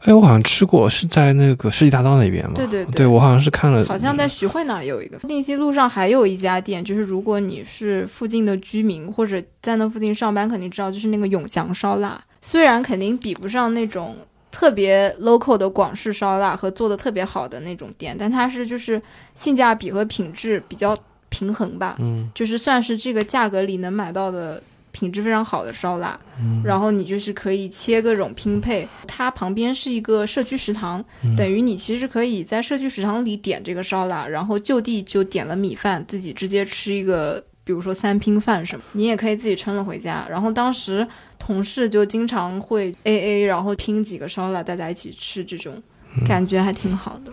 [0.00, 2.52] 哎，我好像吃过，是在那个世纪大道那边吗？
[2.56, 3.84] 对对对，我好像是看了。
[3.84, 5.16] 好像在徐汇那儿有一个。
[5.18, 12.20] 定西路上还有一家店，就是如果你是附近的居民或者在那附近上班，肯定知道，就是那个永祥烧腊。
[12.40, 14.16] 虽然肯定比不上那种
[14.50, 19.00] 特别 local 的广式烧腊和做的特别好的那种店，但它是就是
[19.36, 20.96] 性价比和品质比较
[21.28, 21.94] 平衡吧。
[22.00, 24.60] 嗯，就是算是这个价格里能买到的。
[24.92, 26.18] 品质非常好的烧腊，
[26.62, 28.86] 然后你就是可以切各种拼配。
[29.08, 31.04] 它旁边是一个社区食堂，
[31.36, 38.84] 等于你其实可以在社区食堂里点这个烧腊，然后就地就点了米饭，自己直接吃一个，比如说三拼饭什么。
[38.92, 40.26] 你也可以自己称了回家。
[40.30, 41.06] 然后当时
[41.38, 45.82] 同事就经常会 A A，然后拼几个烧腊，大家一起吃，这种
[46.26, 47.32] 感觉还挺好的。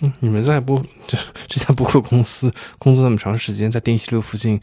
[0.00, 1.16] 嗯，你们在播这
[1.46, 4.58] 这家播客公司工作那么长时间，在定西路附近。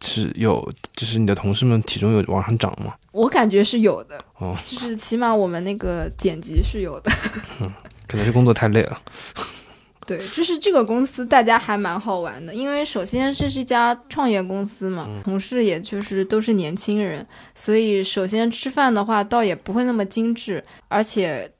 [0.00, 2.94] 是有，就是你的同事们体重有往上涨吗？
[3.12, 7.10] 我感觉是有的，哦，就是起码我们那个剪辑是有的。
[7.60, 7.72] 嗯，
[8.08, 9.00] 可能是工作太累了。
[10.06, 21.50] 对，就是这个公司大家还蛮好玩的，因为首先这是一家创业公司嘛，同事也就是都是年轻人，所以首先吃饭的话倒也不会那么精致，而且。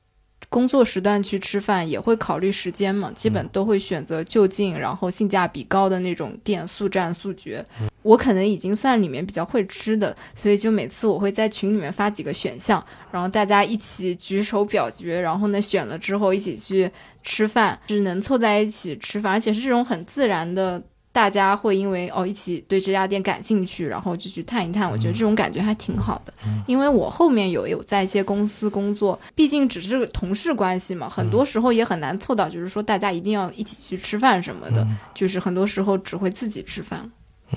[0.51, 7.65] 工作时段去吃饭也会考虑时间嘛，基本都会选择就近，然后性价比高的那种店，速战速决。
[8.01, 16.91] 我可能已经算里面比较会吃的，所以就每次我会在群里面发几个选项，然后大家一起举手表决，然后呢选了之后一起去
[17.23, 20.83] 吃饭，就是能凑在一起吃饭，而且是这种很自然的。
[21.13, 24.89] 大家会因为哦一起对这家店感兴趣，然后就去探一探。
[24.89, 26.33] 我觉得这种感觉还挺好的。
[26.65, 34.87] 因为我后面有有在一些公司工作，毕竟只是同事关系嘛，很多时候也很难凑到，就是说大家一定要一起去吃饭什么的。
[35.13, 37.11] 就是很多时候只会自己吃饭。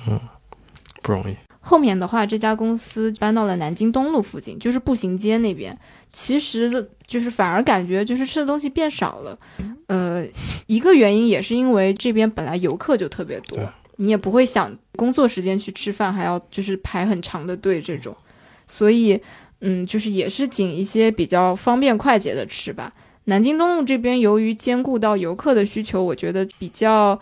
[0.07, 0.19] 嗯，
[1.01, 1.35] 不容易。
[1.61, 5.75] 后面的话，这家公司搬到了南京东路附近，就是步行街那边。
[6.11, 9.37] 其实就是反而感觉就是吃的东西变少了。
[9.87, 10.25] 呃，
[10.67, 13.57] 一个原因也是因为这边本来游客就特别多，
[13.97, 18.15] 你也不会想工作时间去吃饭还要就是排很长的队这种，
[18.67, 19.19] 所以
[19.61, 22.91] 嗯，就是也是仅一些比较方便快捷的吃吧。
[23.25, 27.19] 南京东路这边由于兼顾到游客的需求，我觉得比较。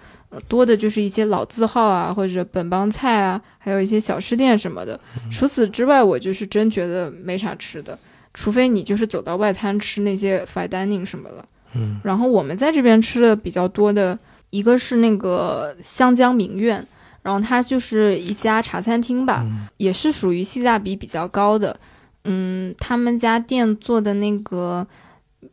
[0.48, 5.00] 多的就是一些老字号啊，或者本帮菜啊，还有一些小吃店什么的。
[5.32, 7.96] 除此之外，我就是真觉得没啥吃的，
[8.34, 11.46] 除非你就是走到外滩吃那些 fine dining 什么了。
[11.76, 12.00] 嗯。
[12.04, 14.18] 然后我们在这边吃的比较多的
[14.50, 16.86] 一个是那个湘江名苑，
[17.22, 19.46] 然后它就是一家茶餐厅吧，
[19.78, 21.80] 也是属于性价比比较高的。
[22.26, 24.88] 嗯，他们家店做的那个。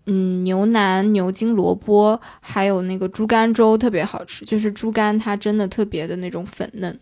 [0.07, 6.97] 嗯，牛腩、牛筋萝卜，还有那个猪肝粥特别好吃，就是猪肝它真的特别的那种粉嫩。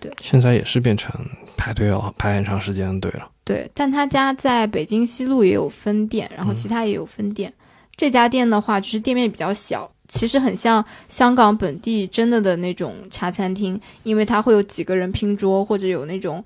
[0.00, 1.14] 对，现在也是变成
[1.54, 3.28] 排队要排很长时间的队了。
[3.44, 7.52] 对，但他家在北京西路也有分店，然后其他也有分店。
[7.96, 16.44] 这家店的话，就是店面比较小，其实很像香港本地真的的那种茶餐厅，因为它会有几个人拼桌，或者有那种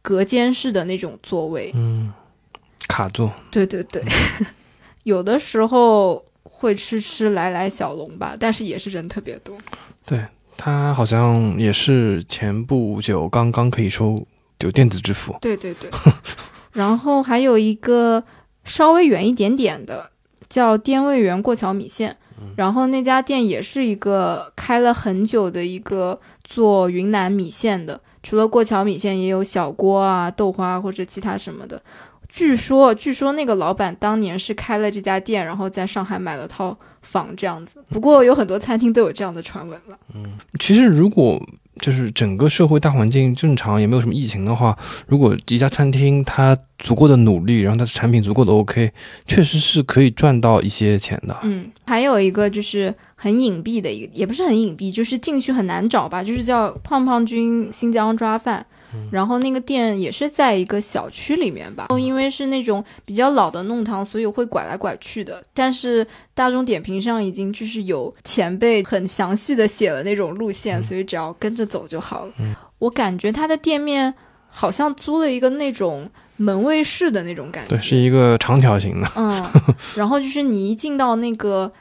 [0.00, 1.72] 隔间式的那种座位。
[1.74, 2.12] 嗯，
[2.86, 3.32] 卡座。
[3.50, 4.02] 对对对。
[5.04, 9.56] 有的时候会吃吃来来小龙吧，但是也是人特别多。
[10.06, 10.24] 对
[10.56, 14.24] 他好像也是前不久刚刚可以收
[14.58, 15.36] 就电子支付。
[15.40, 15.90] 对对对。
[16.72, 18.24] 然后还有一个
[18.64, 20.10] 稍微远一点点的
[20.54, 22.16] 叫滇味园过桥米线，
[22.54, 31.82] 然后那家店也是一个开了很久的一个做云南米线的，除了过桥米线，也有小锅啊、豆花或者其他什么的。
[32.28, 37.82] 据说，据说那个老板当年是开了这家店，然后在上海买了套房这样子。
[37.88, 39.98] 不过有很多餐厅都有这样的传闻了。
[40.14, 41.42] 嗯，其实如果
[41.80, 48.92] 就是整个社会大环境正常，也没有什么疫情的话，如果一家餐厅它足够的努力，然后它的产品足够的 OK，
[49.26, 51.36] 确实是可以赚到一些钱的。
[51.42, 58.64] 嗯，还有一个就是很隐蔽的一个，也不是很隐蔽，就是进去很难找吧，就是叫胖胖君新疆抓饭。
[59.10, 65.44] 然后那个店也是在一个小区里面吧，因为是那种比较老的弄堂，所以会拐来拐去的。
[65.52, 72.32] 但是大众点评上已经就是有前辈很详细的写了那种路线，所以只要跟着走就好了。
[72.78, 74.12] 我感觉他的店面
[74.48, 79.08] 好像租了一个那种门卫室的那种感觉，对，是一个长条形的。
[79.16, 79.44] 嗯，
[79.96, 81.72] 然后就是你一进到那个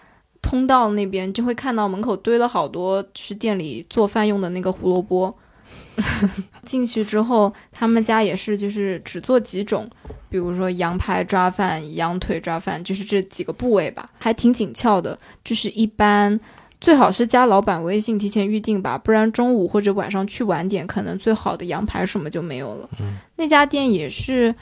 [0.42, 5.36] 通道那边，就会看到门口堆了好多就是店里做饭用的那个胡萝卜。
[6.66, 9.90] 进去之后，他们家也是，就是只做几种，
[10.30, 15.18] 比如说羊排抓饭、羊腿抓饭，就是这几个部位吧，还挺紧俏的。
[15.44, 16.40] 就是一般
[16.80, 22.90] 最好是加老板微信提前预定吧，不然中午或者晚上去晚点，可能最好的羊排什么就没有了。
[23.36, 24.54] 那家店也是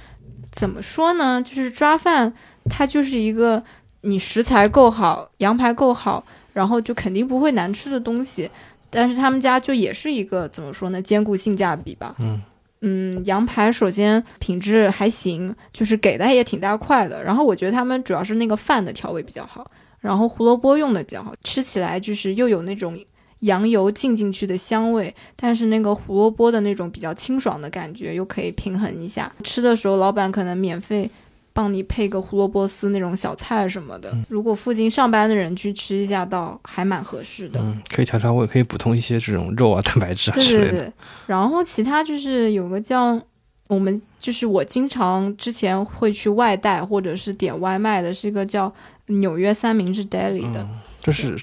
[0.52, 1.42] 怎么说呢？
[1.42, 2.34] 就是抓饭，
[2.70, 3.64] 它就是一个
[4.02, 8.50] 你食材够好，羊排够好，然后就肯定不会难吃的东西。
[8.92, 12.16] 但是他们家就也是一个怎么说呢，兼顾性价比吧。
[12.20, 12.40] 嗯
[12.82, 17.24] 嗯，羊排首先品质还行，就是给的也挺大块的。
[17.24, 22.98] 然后我觉得他们主要是那个饭的调味比较好，然后胡萝卜用的比较好，吃起来就是又有那种
[23.42, 29.32] 羊油浸进去的香味，但是那个胡萝卜的那种比较清爽的感觉又可以平衡一下。
[29.44, 31.10] 吃的时候老板可能免费。
[31.54, 37.60] 帮你配个胡萝卜丝那种小菜什么的，如果附近上班的人去吃一下，倒还蛮合适的。
[37.60, 40.72] 嗯，可以调调味，可以补充一些这种肉啊、蛋白质啊之类的。
[40.72, 40.94] 对对对。
[41.28, 43.20] 然后其他就是有个叫
[43.68, 48.74] 我们，就是我经常之前会去外带或者是点外卖的，是一个叫
[49.08, 50.66] 纽约三明治 Daily 的，
[51.02, 51.34] 这是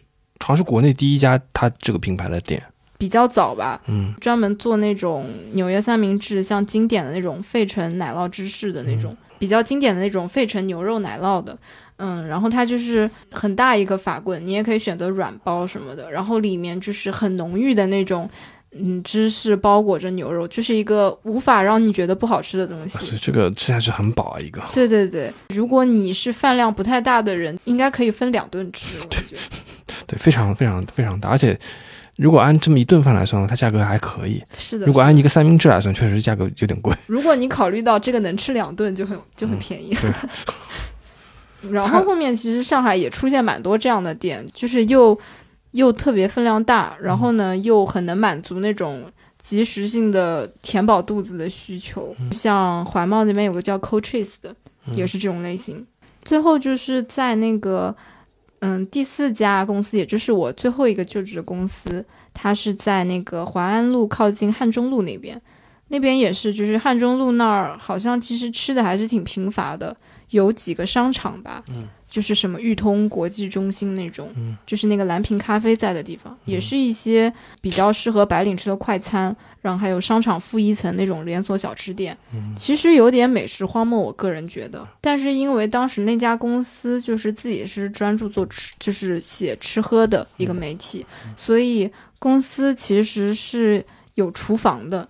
[0.40, 2.62] 好像是国内第一家它这个品牌的店，
[2.96, 3.82] 比较早吧。
[3.86, 9.14] 嗯，专门做那种纽约三明治，像经典的那种费城奶酪芝士的那种。
[9.38, 11.56] 比较经典的那种费城牛肉奶酪的，
[11.96, 18.28] 嗯，然后它就是很大一个法棍，你也可以选择软包什么的，然后里面就是很浓郁的那种，
[18.72, 23.16] 嗯，芝士包裹着牛肉，就是一个无法让你觉得不好吃的东西。
[23.20, 24.62] 这个吃下去很饱啊，一个。
[24.72, 29.36] 对对对，如果你是饭量不太大的人，应该可以分两顿吃，我觉得。
[30.06, 31.58] 对，非常非常非常大，而且。
[32.18, 34.42] 如果按这么一顿饭来算，它价格还可以。
[34.58, 34.84] 是的。
[34.84, 36.92] 如果按一个三明治来算，确实价格有点贵。
[37.06, 39.96] 如果你考虑到这个能吃两顿，就很就很便宜。
[41.70, 45.16] 然后后面其实上海也出现蛮多这样的店，就是又
[45.70, 49.04] 又特别分量大，然后呢又很能满足那种
[49.38, 52.12] 即时性的填饱肚子的需求。
[52.32, 54.52] 像环贸那边有个叫 Coaches 的，
[54.92, 55.86] 也是这种类型。
[56.24, 57.94] 最后就是在那个。
[58.60, 65.40] 嗯，第四家公司，也就是我最后一个就职的公司，它是在那个淮安路靠近汉中路那边，
[65.88, 69.96] 那边也是，就是汉中路那儿，好像其实吃的还是挺贫乏的，
[70.30, 71.62] 有几个商场吧。
[72.08, 74.34] 就是什么裕通国际中心那种，
[74.66, 82.16] 就是那个蓝瓶咖啡在的地方，也是一些比较适合白领吃的快餐，然后还有商场负一层那种连锁小吃店，
[82.56, 84.86] 其实有点美食荒漠，我个人觉得。
[85.00, 91.04] 但是因为当时那家公司就是自己是专注做吃，就是写吃喝的一个媒体，
[91.36, 95.06] 所以公司其实是有厨房的，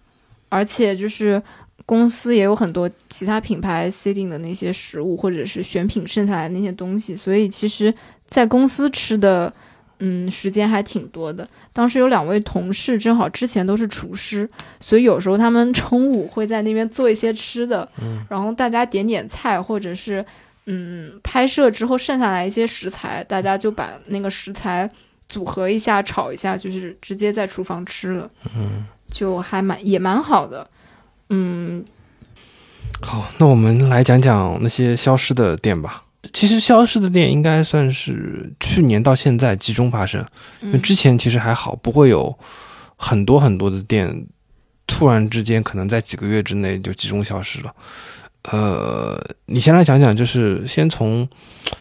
[0.48, 1.40] 而且就是。
[1.88, 7.94] 公司也有很多其他品牌 C 定的那些食物，或者是选品剩下来那些东西，所以其实，
[8.26, 9.50] 在公司吃的，
[10.00, 11.48] 嗯，时间还挺多的。
[11.72, 14.46] 当时有两位同事，正好之前都是厨师，
[14.80, 20.22] 所以有时候他们中午会在那边做一些吃的，嗯，然后大家点点菜，或者是，
[20.66, 24.90] 嗯，拍摄之后剩下来一些食材，大家就把那个食材
[25.26, 30.68] 组合一下，炒一下，就是直接在厨房吃了，嗯，就还蛮也蛮好的。
[31.30, 31.84] 嗯，
[33.00, 36.04] 好，那我们来讲讲那些消失的店吧。
[36.32, 40.24] 其实消失的店应该算是去年到现在集中发生，
[40.60, 42.36] 因为之前其实还好，不会有
[42.96, 44.26] 很多很多的店
[44.86, 47.74] 突然之间可能在几个月之内就集中消失了。
[48.50, 51.28] 呃，你先来讲讲，就是先从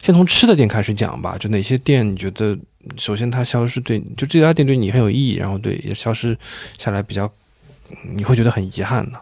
[0.02, 1.36] 先从吃的店开始讲吧。
[1.40, 2.58] 就哪些店你觉得
[2.96, 6.38] 首先它消失对，就这家店对你很有意义，然后对也消失
[6.78, 7.30] 下来比较，
[8.16, 9.20] 你会觉得很遗憾呢？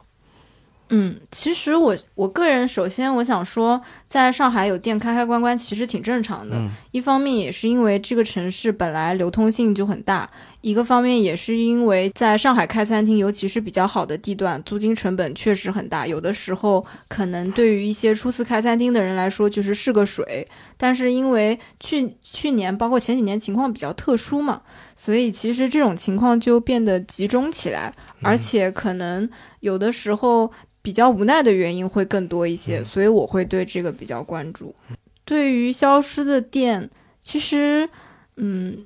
[0.89, 6.61] 嗯，其实我我个人首先我想说，在上海有店开开关关，其实挺正常的。
[6.91, 10.29] 一方面也是因为这个城市本来流通性就很大，
[10.61, 16.05] 一个方面也是因为在上海开餐厅，尤其是比较好的地段，租金成本确实很大。
[16.05, 20.47] 有的时候可能对于一些初次开餐厅的人来说，就是试个水。
[20.77, 24.61] 但是因为去去年包括前几年情况比较特殊嘛，
[24.95, 29.27] 所以其实这种情况就变得集中起来，而且可能
[29.61, 30.51] 有的时候。
[30.85, 34.75] 比较无奈的原因会更多一些，所以我会对这个比较关注。
[35.23, 36.87] 对于消失的店，
[37.23, 37.89] 其实，
[38.35, 38.85] 嗯，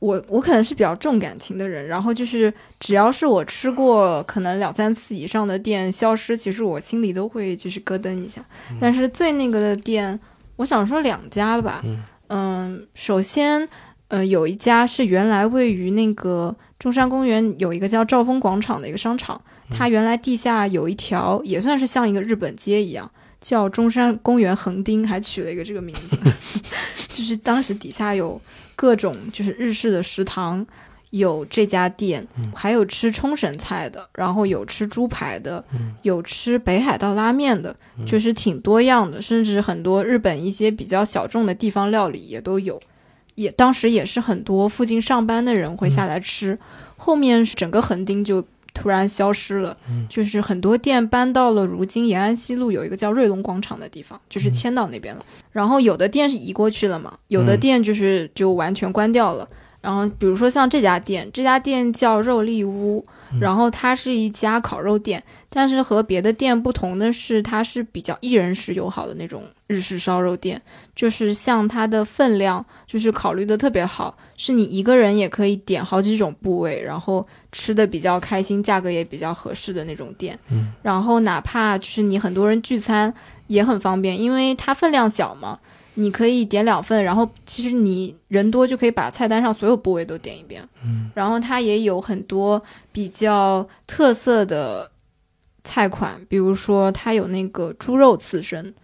[0.00, 8.44] 我我可能是比较重感情的人，然后就是只要是我吃过可能两三次以上的店消失，其实我心里都会就是咯噔一下。
[8.80, 10.18] 但是最那个的店，
[10.56, 11.84] 我想说两家吧。
[12.30, 13.68] 嗯，首先，
[14.08, 19.40] 呃，有一家是原来位于那个中山公园有一个叫兆丰广场的一个商场。
[19.72, 23.10] 它原来地下有一条，也算是像一个日本街一样，
[23.40, 26.16] 叫中山公园横丁，还取了一个这个名字。
[27.08, 28.40] 就是当时底下有
[28.76, 30.64] 各种就是日式的食堂，
[31.10, 35.64] 有这家店，还有吃冲绳菜的，然后有吃猪排的，
[36.02, 37.74] 有吃北海道拉面的，
[38.06, 42.80] 就是挺多样的，甚至很多日本一些比较小众的地方料理也都有。
[43.34, 46.58] 也当时也是很多附近上班的人会下来吃。
[46.96, 48.44] 后面整个横丁就。
[48.74, 49.76] 突然消失了，
[50.08, 55.24] 就是很多店搬到了如今延安西路有一个叫瑞龙广场的地方，就是迁到那边了。
[55.52, 59.48] 然后有的店是移过去了嘛，有的店就是就完全关掉了。
[59.80, 63.04] 然后比如说像这家店，这家店叫肉粒屋。
[63.40, 70.60] 然后它是一家烤肉店，但是和别的店不同的是，它是比较一人食友好的那种日式烧肉店，
[70.94, 80.38] 就是像它的分量就是考虑的特别好，是你一个人也可以点好几种部位，然后吃的比较开心，价格也比较合适的那种店。
[80.48, 83.12] 嗯，然后哪怕就是你很多人聚餐
[83.46, 85.58] 也很方便，因为它分量小嘛。
[85.94, 90.66] 你可以点两份，然后其实你人多就可以把菜单上所有部位都点一遍。
[90.84, 94.90] 嗯，然后它也有很多比较特色的
[95.64, 98.74] 菜款，比如说它有那个猪肉刺身，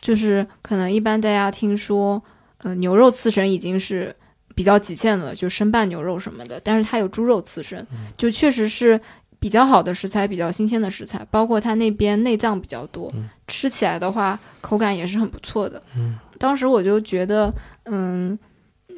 [0.00, 2.22] 就是可能一般大家听说，
[2.58, 4.14] 呃，牛肉刺身已经是
[4.54, 9.00] 比较极限了，就生拌牛肉什么的，但是它有猪肉刺身，就确实是
[9.40, 13.10] 比较好的食材，比较新鲜的食材，包括它那边内脏比较多，
[13.46, 15.82] 吃起来的话口感也是很不错的。
[15.96, 16.18] 嗯。
[16.38, 17.52] 当时我就觉得，
[17.84, 18.38] 嗯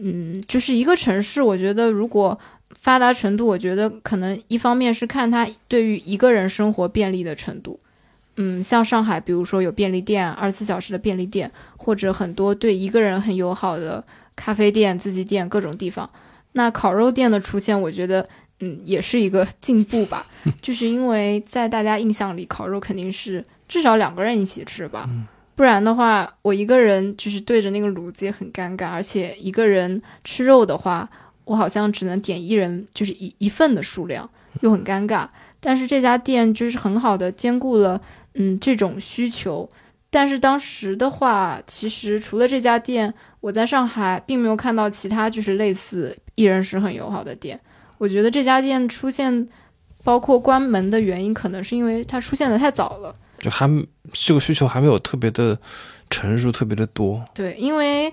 [0.01, 2.38] 嗯，就是一个城市，我觉得如果
[2.70, 7.78] 发达程度，我觉得可能一方面是看它对于一个人生活便利的程度，
[8.36, 14.03] 嗯，像上海，比如说有便利店，二十四小时的便利店，或者很多对一个人很友好的
[14.34, 16.09] 咖啡店、自己店各种地方。
[16.53, 18.26] 那烤肉店的出现，我觉得，
[18.61, 20.26] 嗯，也是一个进步吧，
[20.62, 25.09] 就是因为在大家印象里，烤肉肯定是至少两个人一起吃吧。
[25.61, 31.06] 不然的话，我一个人就是对着那个炉子也很尴尬，而且一个人吃肉的话，
[31.44, 34.26] 我好像只能点一人就是一一份的数量，
[34.62, 35.28] 又很尴尬。
[35.61, 38.00] 但是这家店就是很好的兼顾了
[38.36, 39.68] 嗯这种需求。
[40.08, 47.61] 但是当时的话，其实除了这家店，我在上海并没有看到其他就是类似一人食很友好的店。
[47.98, 49.46] 我觉得这家店出现，
[50.02, 53.14] 包括关门的原因，可能是因为它出现的太早了。
[53.41, 53.68] 就还
[54.12, 55.59] 这个需求还没有特别的
[56.11, 57.24] 成熟，特别的多。
[57.34, 58.12] 对，因为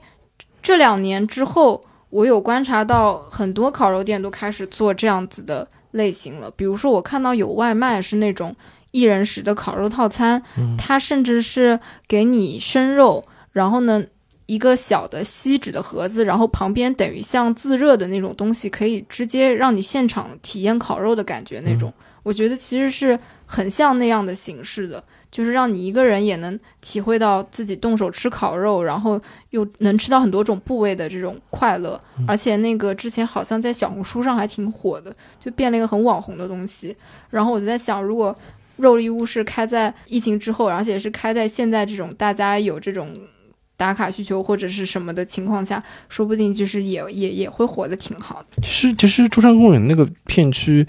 [0.63, 6.49] 这两年之后，我有观察到很多烤肉店都开始做这样子的类型了。
[6.51, 8.55] 比如说，我看到有外卖是那种
[8.91, 10.41] 一人食的烤肉套餐，
[10.77, 14.03] 它甚至是给你生肉，然后呢
[14.45, 21.91] 一个小的锡纸的盒子，然后旁边等于像自热的那种东西，可以直接让你现场体验烤肉的感觉那种。
[22.23, 25.03] 我觉得其实是很像那样的形式的。
[25.31, 29.19] 就是让你一个人也能体会到自己动手吃烤肉，然后
[29.49, 36.95] 又能吃到很多种部位的这种快乐，而且那个之前好像在小红书上还挺火的，就变了一个很网红的东西。
[37.29, 38.35] 然后我就在想，如果
[38.77, 43.13] 肉粒屋是开在疫情之后，而且是开在现在这种大家有这种
[43.75, 48.61] 打卡需求或者是什么的情况下，说不定就是也也也会火的挺好的。
[48.61, 50.85] 其实其实中山公园那个片区，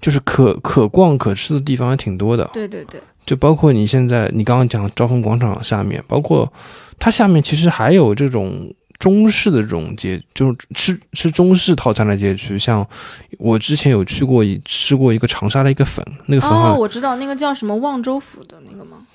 [0.00, 2.48] 就是可可逛可吃的地方还挺多的。
[2.52, 3.00] 对对对。
[3.30, 6.52] 就包括你现在你刚刚讲招丰广场下面，包括
[6.98, 8.68] 它下面其实还有这种
[8.98, 12.58] 中式的这种街，就是吃吃中式套餐的街区。
[12.58, 12.84] 像
[13.38, 19.06] 我之前有去过一吃过一个长沙的一个粉，那个粉哦，我知道那个叫什么望州府的那个吗？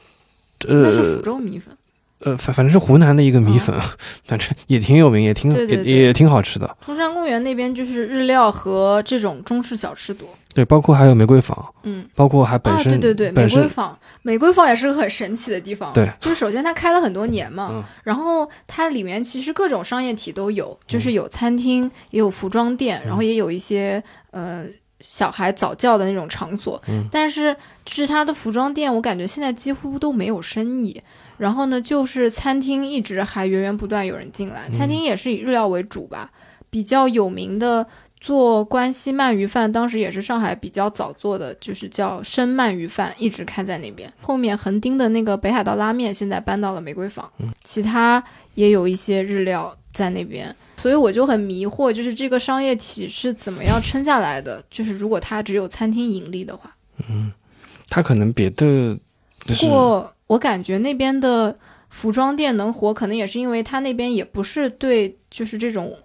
[0.66, 1.76] 呃，那是福州米粉。
[2.20, 3.78] 呃，反反正是湖南的一个米粉，
[4.24, 6.78] 反正也挺有名，也挺也也挺好吃的。
[6.86, 10.26] 中山公园那边就是日料和这种中式小吃多。
[10.56, 15.94] 对，包括还有玫瑰坊，嗯，包括还本啊，身、对对对，玫瑰坊，玫瑰坊也是个很神奇的地方。
[15.94, 24.02] 对，就是首先它开了很多年嘛，嗯然后它里面其实各种商业体都有，就是有餐厅，也有服装店，然后也有一些
[24.32, 24.66] 呃
[25.02, 26.82] 小孩早教的那种场所。
[26.88, 27.54] 嗯但是
[27.84, 31.02] 就是它的服装店，我感觉现在几乎都没有生意。
[31.38, 36.32] 然后呢，就是餐厅一直还源源不断有人进来，餐厅也是以日料为主吧，
[36.76, 37.88] 比较有名的。
[38.20, 44.12] 做关西鳗鱼饭，当时也是上海比较早做的，就是叫生鳗鱼饭，一直开在那边。
[44.20, 47.32] 后面横丁的那个北海道拉面现在搬到了玫瑰坊，
[47.64, 48.24] 其他
[48.56, 54.64] 也有一些日料在那边，所以我就很迷惑，就是这个商业体是怎么样撑下来的？
[54.72, 56.76] 就是如果它只有餐厅盈利的话，
[57.08, 57.32] 嗯
[57.90, 58.98] 它可能别的
[59.46, 61.56] 就是不过我感觉那边的
[61.90, 65.96] 服装店能活，可能也是因为它那边也不是对就是这种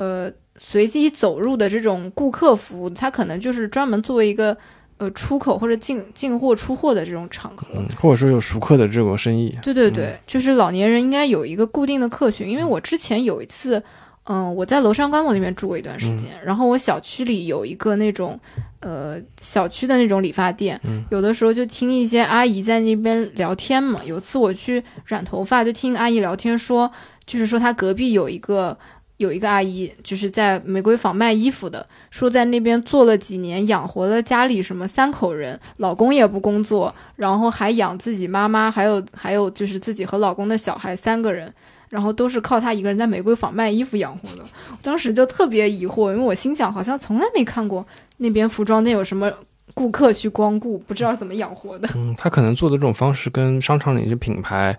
[0.00, 4.56] 呃随机走入的这种顾客服务，它可能就是专门作为一个
[4.96, 7.66] 呃出口或者进进货出货的这种场合。
[7.74, 13.82] 嗯，或者说有熟客的这种生意，对对对，就是老年人应该有一个固定的客群，因为我之前有一次，
[14.24, 18.38] 嗯，我在娄山关路那边住过一段时间，然后我小区里有一个那种，
[18.80, 20.80] 呃，小区的那种理发店，
[21.10, 24.00] 有的时候就听一些阿姨在那边聊天嘛。
[24.04, 26.90] 有一次我去染头发，就听阿姨聊天说，
[27.26, 28.78] 就是说她隔壁有一个
[29.20, 41.52] 有一个阿姨，就是在玫瑰坊卖衣服的，说在那边做了几年，养活了家里什么三口人，老公也不工作，然后还养自己妈妈，还有还有就是自己和老公的小孩三个人，
[41.90, 44.44] 然后都是靠她一个人在玫瑰坊卖衣服养活的。
[44.80, 49.30] 当时就特别疑惑，因为我心想，好像从来没看过那边服装店有什么
[49.74, 51.86] 顾客去光顾，不知道怎么养活的。
[51.94, 54.78] 嗯，他可能做的这种方式跟商场里的品牌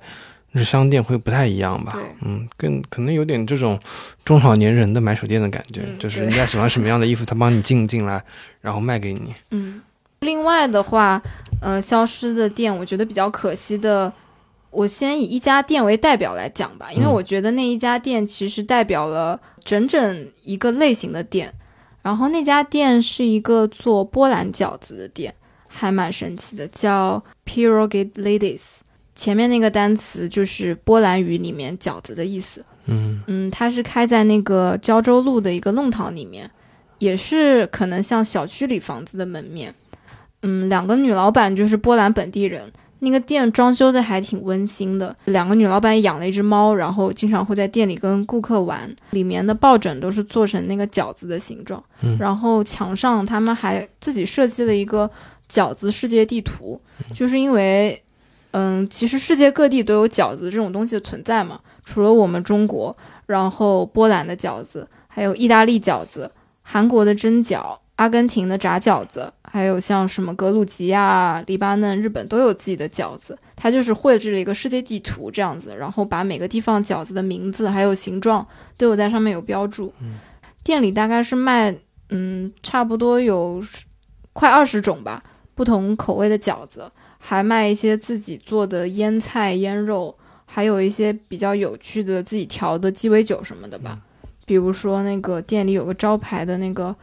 [0.52, 2.04] 日商店会不太一样吧对？
[2.22, 3.80] 嗯，更可能有点这种
[4.26, 8.24] 中老年人的买手店的感觉，嗯就是人家喜欢什么样的衣服，他帮你进进来，
[8.60, 9.34] 然后卖给你。
[9.52, 9.82] 嗯，
[10.20, 11.22] 另外的话，
[11.62, 14.12] 呃，消失的店，我觉得比较可惜的，
[14.70, 21.54] 我先以一家店为代表来讲吧，因为嗯我觉得那一家店其实代表了整整一个类型的店。
[22.04, 25.32] 然后那家店是一个做波兰饺子的店，
[25.68, 28.62] 还蛮神奇的，叫 Pierogi Ladies。
[29.22, 32.66] 前面那个单词就是波兰语里面饺子的意思。
[32.86, 36.50] 嗯嗯，它是开在那个胶州路的一个弄堂里面，
[36.98, 39.72] 也是可能像小区里房子的门面。
[40.42, 42.64] 嗯，两个女老板就是波兰本地人，
[42.98, 45.16] 那个店装修的还挺温馨的。
[45.26, 48.92] 两个女老板养了一只猫，然后经常会在店里跟顾客玩。
[49.12, 55.08] 里面的抱枕都是做成那个饺子的形状，嗯然后墙上他们还自己设计了一个
[55.48, 56.82] 饺子世界地图，
[57.14, 58.02] 就是因为。
[58.52, 62.96] 嗯，其实世界各地都有饺子这种东西的存在嘛，除了我们中国，
[63.26, 66.30] 然后波兰的饺子，还有意大利饺子、
[66.62, 73.38] 韩国的蒸饺、阿根廷的炸饺子，还有像什么格鲁吉亚、黎巴嫩、日本都有自己的饺子。
[73.56, 78.46] 它就是绘制了一个世界地图这样子，然后把每个地方饺子的名字还有形状
[78.76, 79.94] 都有在上面有标注。
[80.64, 81.74] 店里大概是卖，
[82.10, 83.64] 嗯，差不多有
[84.34, 85.24] 快二十种吧，
[85.56, 86.92] 不同口味的饺子。
[87.24, 90.14] 还卖一些自己做的腌菜、腌肉，
[90.46, 93.98] 还有一些比较有趣的自己调的鸡尾酒什么的吧。
[94.46, 96.94] 比如说那个店里有个招牌的那个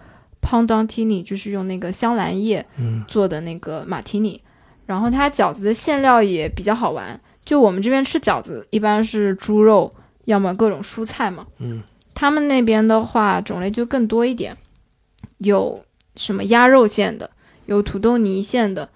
[0.42, 4.42] Pondantini，就是用那个香兰叶嗯做的那个马提尼。
[4.86, 9.94] 然后它饺子的馅料也比较好玩，就我们这边吃饺子一般是猪肉，
[10.24, 11.46] 要么各种蔬菜嘛。
[11.58, 11.80] 嗯，
[12.14, 14.56] 他们那边的话种类就更多一点，
[15.38, 15.84] 有
[16.16, 17.30] 什么鸭肉馅的，
[17.66, 18.88] 有土豆泥馅的。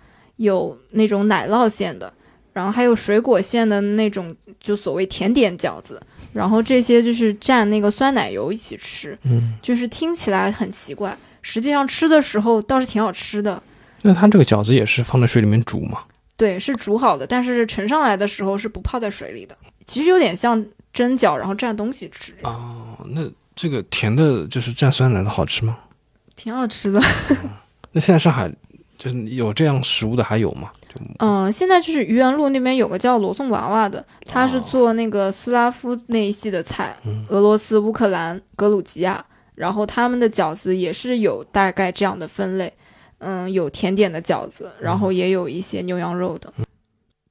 [0.42, 2.12] 有那种奶酪馅的，
[2.52, 6.02] 然后还有水果馅的那种，就所谓甜点饺子。
[6.32, 13.62] 然后这些就是蘸那个酸奶油一起吃，嗯，就是听起来很奇怪，实际上吃的时候倒是挺好吃的。
[14.02, 16.00] 那它这个饺子也是放在水里面煮吗？
[16.36, 19.56] 对，是煮好的，但是盛上来的时候是不泡在水里的。
[19.86, 22.34] 其实有点像蒸饺，然后蘸东西吃。
[22.42, 25.78] 哦，那这个甜的，就是蘸酸奶的好吃吗？
[26.34, 27.00] 挺好吃的。
[27.92, 28.50] 那现在上海。
[29.02, 30.70] 就是有这样食物的还有吗？
[31.18, 39.24] 嗯，现在就是愚园路那边有个叫罗宋娃娃的，他是做那个斯拉夫那一系的菜，嗯、俄罗斯、乌克兰、格鲁吉亚，
[39.56, 42.72] 然后他们的饺子也是有大概这样的分类，
[43.18, 46.52] 嗯，有甜点的饺子，然后也有一些牛羊肉的。
[46.58, 46.64] 嗯、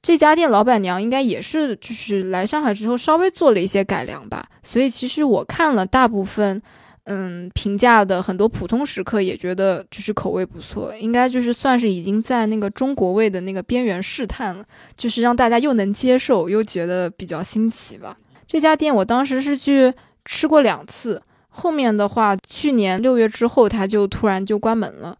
[0.02, 6.62] 这家店老板娘应该也是就是来上海之后稍微做了一些改良吧，所以其实我看了大部分。
[7.06, 14.64] 嗯，评价的很多普通食客也觉得就是口味不错，应该就是算是已经在那个中国味的那个边缘试探了，
[14.96, 18.16] 就是让大家又能接受又觉得比较新奇吧。
[18.46, 19.92] 这家店我当时是去
[20.26, 25.18] 吃过两次，后面的话去年六月之后它就突然就关门了。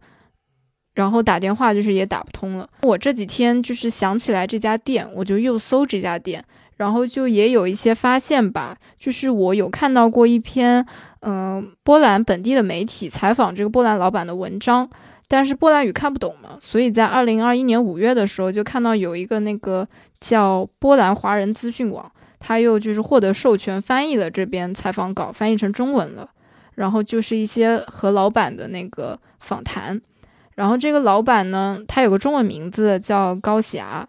[0.94, 2.68] 然后打电话就是也打不通了。
[2.82, 6.44] 我这几天就是想起来这家店，我就又搜这家店，
[6.76, 8.76] 然后就也有一些发现吧。
[8.98, 10.86] 就是我有看到过一篇，
[11.20, 14.88] 嗯，波兰本地的媒体采访这个波兰老板的文章，
[15.28, 19.86] 但是波兰语看不懂嘛，所以在二零二一年五月的时候就看到有一个那个
[20.20, 26.28] 叫波兰华人资讯网，他又就是获得授权翻译了这边采访稿，翻译成中文了。
[26.74, 30.00] 然后就是一些和老板的那个访谈。
[30.54, 34.08] 然后这个老板呢，他有个中文名字叫高霞。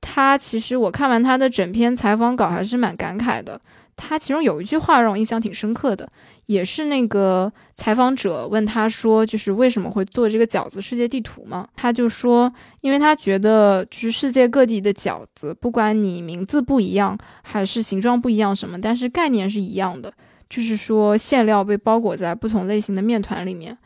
[0.00, 3.60] 他其实我看完他的整篇采访稿还是蛮感慨的。
[3.96, 6.10] 他其中有一句话让我印象挺深刻的，
[6.46, 11.68] 也是那个采访者问他说，就是为什么会做这个饺子世界地图嘛？
[11.76, 20.10] 他就说，因为他觉得就是世界各地的饺子，不管你名字不一样还是形状不一样什么，但是概念是一样的，
[20.48, 23.76] 就是说馅料被包裹在不同类型的面团里面。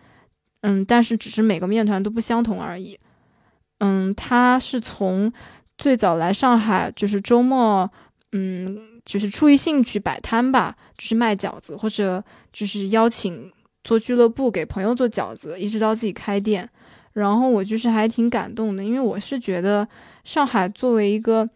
[0.61, 2.97] 嗯，但是只是每个面团都不相同而已。
[3.79, 5.33] 嗯，他是从
[5.77, 7.91] 最早来上海，就是周末，
[8.33, 12.23] 嗯，就是出于兴趣摆摊吧，就是卖饺子，或者
[12.53, 13.51] 就是邀请
[13.83, 16.69] 做俱乐部给朋友做饺子，一直到自己开店。
[17.13, 19.87] 然后我就是还挺感动的，因为我是觉得
[20.25, 21.49] 上海作为一个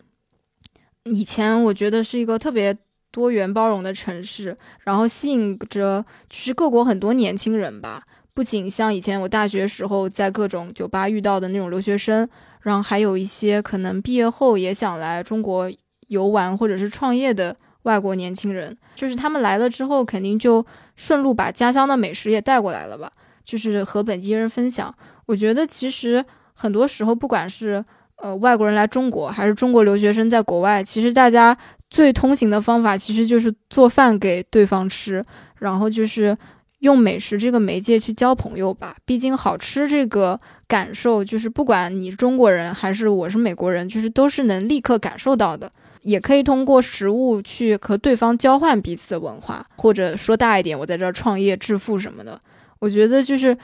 [1.05, 2.77] 以前我觉得是一个特别
[3.11, 8.05] 多元包容的城市，然后吸引着就是各国很多年轻人吧。
[8.39, 12.29] 不仅像以前我大学时候在各种酒吧遇到的那种留学生，
[12.63, 15.69] 然后还有一些可能毕业后也想来中国
[16.07, 20.65] 游玩或者是创业的外国年轻人，就是他们来了之后，肯定就
[20.95, 23.11] 顺路把家乡的美食也带过来了吧，
[23.45, 24.95] 就是和本地人分享。
[25.27, 26.25] 我觉得其实
[26.55, 27.85] 很多时候，不管是
[28.19, 31.59] 呃外国人来中国，还是中国留学生在国外，其实大家
[31.91, 35.25] 最通行的方法其实就是做饭给对方吃，
[35.57, 36.39] 然后就是。
[36.81, 45.71] 用美食这个媒介去交朋友吧，毕竟好吃这个感受，就是不管你中国人还是我是美国人，就是都是能立刻感受到的。
[46.03, 52.41] 也可以通过食物去和对方交换彼此的文化，或者说大一点，我在这儿创业致富什么的。
[52.79, 53.55] 我觉得就是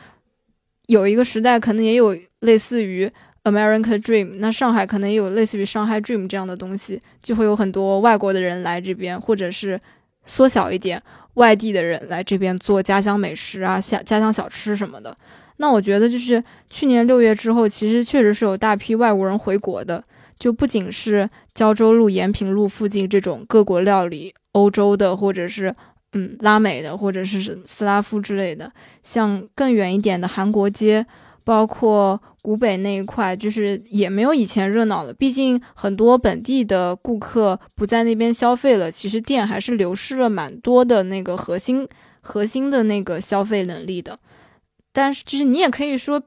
[0.86, 3.08] 有一个时代，可能也有类似于
[3.44, 9.80] American Dream，那上海可能也有类似于上海 Dream 这样的东西，就会有很多外国的人来这边，或者是
[10.26, 11.00] 缩小一点。
[11.34, 15.16] 外地的人来这边做家乡美食啊，家家乡小吃什么的。
[15.58, 20.02] 那我觉得就是去年六月之后，其实确实是有大批外国人回国的，
[20.38, 25.74] 就不仅是胶州路、延平路附近这种各国料理，欧洲的或者是
[26.12, 28.72] 嗯拉美的，或者是斯拉夫之类的，
[29.02, 31.06] 像更远一点的韩国街。
[31.46, 35.14] 包括古北那一块，就是也没有以前热闹了。
[35.14, 41.88] 毕竟很多本地的顾客不在那边消费了，其实店还是流失了蛮多的那个核心
[42.20, 44.18] 核心的那个消费能力的。
[44.92, 46.22] 但是，就是你也可以说，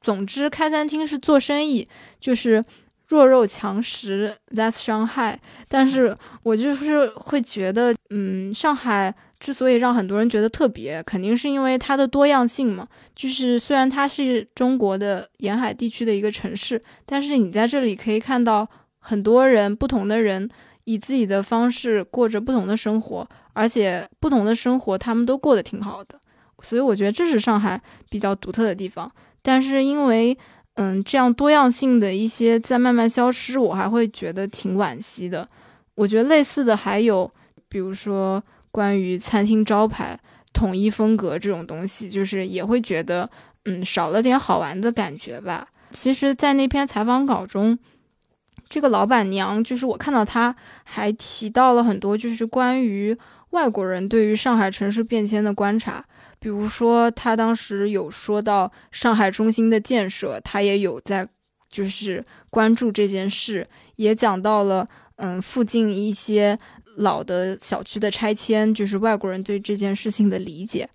[0.00, 1.86] 总之开餐厅是做生意，
[2.18, 2.64] 就是
[3.08, 5.40] 弱肉强食，That's 伤害。
[5.68, 9.14] 但是我就是会觉得，嗯，上海。
[9.40, 12.88] 之所以让很多人觉得特别，肯定是因为它的多样性嘛。
[13.14, 18.66] 就是虽然它是中国的沿海地区的一个城市，但是你在这里可以看到
[19.00, 20.48] 很多人，不同的人
[20.84, 26.18] 以自己的方式过着不同的生活，而且不同的生活他们都过得挺好的。
[26.62, 27.78] 所以我觉得这是上海
[28.08, 29.10] 比较独特的地方。
[29.42, 30.34] 但是因为
[30.74, 35.48] 嗯这样多样性的一些在慢慢消失，我还会觉得挺惋惜的。
[35.94, 37.30] 我觉得类似的还有，
[37.68, 38.42] 比如说。
[38.74, 40.18] 关于餐厅招牌
[40.52, 43.30] 统一风格这种东西，就是也会觉得，
[43.66, 45.68] 嗯，少了点好玩的感觉吧。
[45.92, 47.78] 其实，在那篇采访稿中，
[48.68, 53.16] 这个老板娘就是我看到她还提到了很多，就是关于
[53.50, 56.04] 外国人对于上海城市变迁的观察。
[56.44, 61.26] 比如说，他当时有说到上海中心的建设，他也有在
[61.70, 63.66] 就是关注这件事，
[63.96, 64.86] 也讲到了，
[65.16, 66.58] 嗯，附近一些。
[66.98, 70.88] 老的小区的拆迁，就是外国人对这件事情的理解，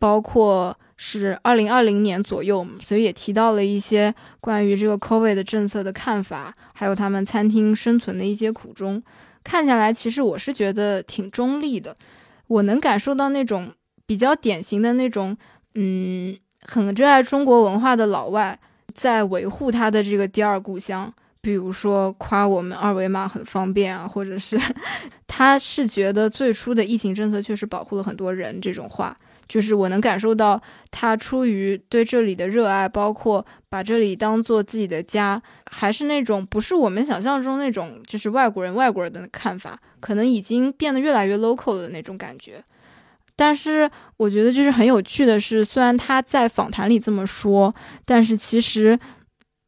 [0.00, 9.00] 包括是二零二零年左右，所以也提到了一些关于这个 COVID 的政策的看法，还有他们餐厅生存的一些苦衷。
[9.44, 11.96] 看下来，其实我是觉得挺中立的，
[12.48, 13.70] 我能感受到那种
[14.06, 15.36] 比较典型的那种，
[15.74, 18.58] 嗯，很热爱中国文化的老外
[18.92, 21.12] 在维护他的这个第二故乡。
[21.40, 24.58] 比如说夸我们二维码很方便啊，或者是
[25.26, 29.14] 他是觉得最初的疫情政策确实保护了很多人，这种话
[29.46, 30.58] 就是我能感受到
[30.90, 42.64] 他出于对这里的热爱，包括把这里当做自己的家，还是那种不是我们想象中那种就是外国人外国人的看法，可能已经变得越来越 local 的那种感觉。
[43.36, 47.74] 但是我觉得就是很有趣的是，虽然他在访谈里这么说，
[48.04, 48.96] 但是其实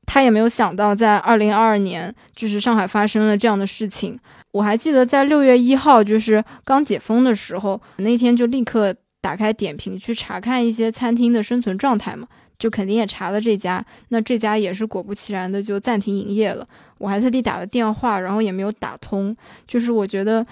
[0.07, 4.17] 他也没有想到，在二零二二年，就是上海发生了这样的事情。
[4.53, 16.65] 我还记得在六月一号，就是刚解封的时候，那天就立刻打开点评去查看一些餐厅的生存状态嘛，就肯定也查了这家，那这家也是果不其然的就暂停营业了。
[16.99, 19.37] 我还特地打了电话，然后也没有打通，
[19.67, 20.47] 就是我觉得。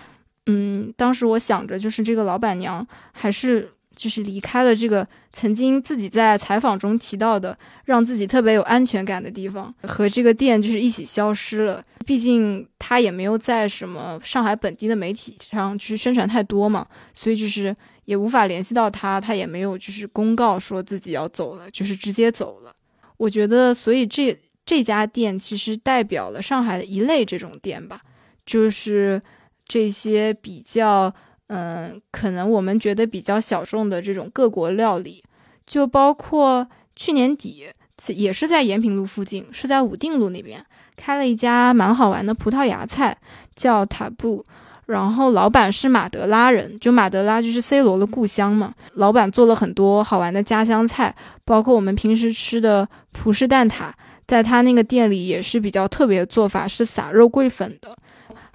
[0.47, 11.82] 嗯，当时我想着，就是这个老板娘还是就是离开了这个曾经自己在采访中提到的让自己特别有安全感的地方，和这个店就是一起消失了。
[12.05, 17.74] 毕竟她也没有在什么上海本地的媒体上去宣传太多嘛，所以就是
[18.05, 22.74] 也无法联系到她，她也没有就是公告说自己要走了，就是直接走了。
[23.16, 28.03] 我觉得，所以这这家店其实代表了上海的一类这种店吧，
[28.45, 29.22] 就是。
[29.66, 31.12] 这些比较，
[31.46, 35.22] 嗯，可能我们觉得比较小众的这种各国料理，
[35.66, 37.66] 就包括去年底
[38.08, 40.64] 也是在延平路附近，是在武定路那边
[40.96, 43.16] 开了一家蛮好玩的葡萄牙菜，
[43.56, 44.44] 叫塔布。
[44.86, 48.74] 然后老板是马德拉人，就马德拉就是 C 罗的故乡嘛。
[48.92, 53.90] 老板做了很多好玩的家乡菜，包括我们平时吃的葡式蛋挞，
[54.26, 57.96] 在他那个店里也是比较特别的做法，是撒肉桂粉的。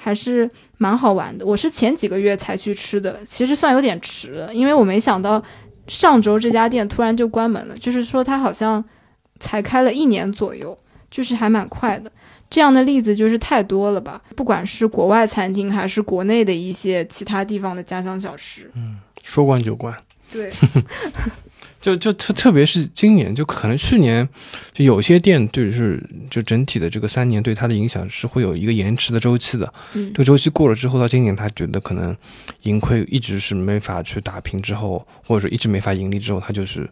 [0.02, 1.45] 还是蛮好玩的。
[1.45, 5.43] 我是前几个月才去吃的，其实算有点迟了，因为我没想到
[5.88, 7.78] 上周这家店突然就关门了。
[7.78, 8.82] 就是说，它好像
[9.41, 10.78] 才开了一年左右，
[11.12, 12.10] 就是还蛮快的。
[12.50, 14.22] 这样的例子就是太多了吧？
[14.38, 19.93] 不管是国外餐厅，还是国内的一些其他地方的家乡小吃，嗯，说关就关。
[20.32, 20.50] 对。
[21.82, 24.28] 就就特特别是今年，就可能去年，
[24.74, 29.74] 就有些店就是就整体的这个三年对它的影响是会有一个延迟的周期的。
[29.94, 32.16] 嗯，这个周期过了之后，到今年他觉得可能
[32.64, 36.90] 盈亏一直是没法去打平，之后或者说一直没法盈利之后，他就是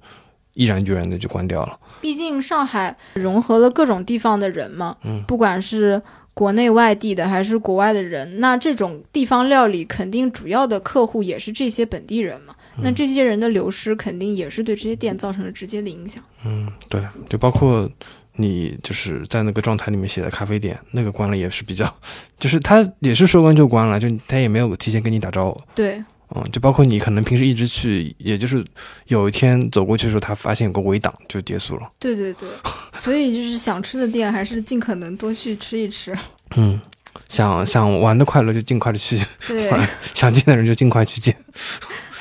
[0.54, 1.78] 毅然决然的就关掉了。
[2.00, 6.02] 毕竟上海融合了各种地方的人嘛，嗯，不管是
[6.34, 12.54] 国内外地的还是国外的人，那这种地方料理肯定主要的客户也是这些本地人嘛。
[12.82, 16.24] 那这些人的流失，肯定也是对这些店造成了直接的影响。
[16.46, 17.90] 嗯，对，就包括
[18.34, 21.92] 你就是在那个状态里面写的咖啡店，那个关了也是比较，
[22.40, 25.62] 就是他也是说关就关了，就他也没有提前跟你打招呼。
[25.74, 26.04] 对，
[26.36, 28.64] 嗯，就包括你可能平时一直去，也就是
[29.08, 31.92] 有一天走过去的时候，他发现有个围挡就结束了。
[31.98, 32.48] 对对对，
[32.94, 36.16] 所以就是想吃的店还是尽可能多去吃一吃。
[36.56, 36.80] 嗯，
[37.28, 39.72] 想想玩的快乐就尽快的去对，
[40.14, 41.36] 想见的人就尽快去见。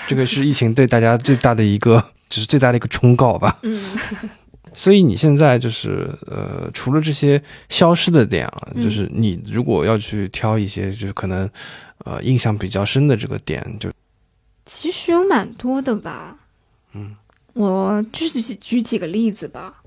[0.06, 3.58] 这个是疫情对大家最大的一个，就是最大的一个忠告吧。
[3.62, 3.80] 嗯，
[4.74, 11.48] 所以你现在就是呃，除了这些消失的点啊，就是你如果要去挑一些，就是可能
[12.04, 13.90] 呃印象比较深的这个点，就
[14.64, 16.36] 其实有蛮多的吧。
[16.92, 17.16] 嗯，
[17.54, 19.82] 我就是举几个例子吧。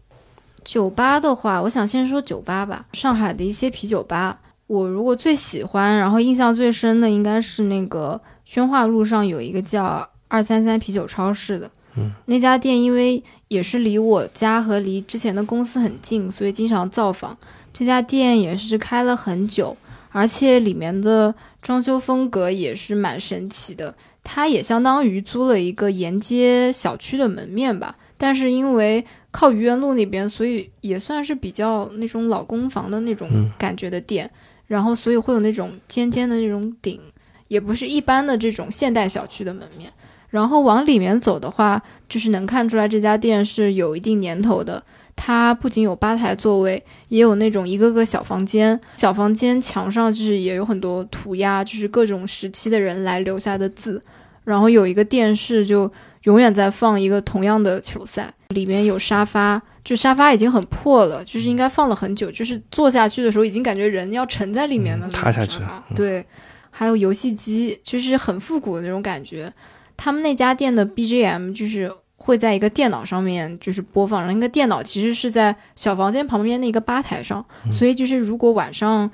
[0.66, 2.86] 酒吧的话，我想先说酒吧吧。
[2.94, 4.38] 上海的一些啤酒吧，
[4.70, 8.22] 我如果最喜欢，然后印象最深的应该是那个。
[8.46, 17.38] 宣化路上有一个叫二三三啤酒超市的，嗯，那家店因为也是离我家和离之前的公司很近，所以经常造访。
[17.72, 19.78] 这家店也是开了很久，
[20.10, 23.94] 而且里面的装修风格也是蛮神奇的。
[24.24, 34.28] 它也相当于租了一个沿街小区的门面吧，但是因为靠愚园路那边，所以也算是比较那种老公房的那种感觉的店。
[34.70, 37.02] 然后所以会有那种尖尖的那种顶。
[37.50, 39.92] 也不是一般的这种现代小区的门面，
[40.30, 44.84] 然后往里面走的话，就是能看出来这家店是有一定年头的。
[45.16, 54.00] 它不仅有吧台座位，也有那种一个个小房间，小房间墙上就是也有很多涂鸦，就是各种时期的人来留下的字。
[54.44, 55.92] 然后有一个电视，就
[56.24, 58.34] 永远在放一个同样的球赛。
[58.50, 65.08] 里面有沙发，就沙发已经很破了，就是应该放了很久，就是坐下去的时候已经感觉人要沉在里面了。
[65.10, 65.60] 塌下去，
[65.96, 66.26] 对。
[66.72, 69.52] 还有游戏机，就是很复古的那种感觉。
[69.98, 79.10] 他们那家店的 BGM 就是会在一个电脑上面就是播放，那个电脑其实是在小房间旁边的一个吧台上，所以就是如果晚上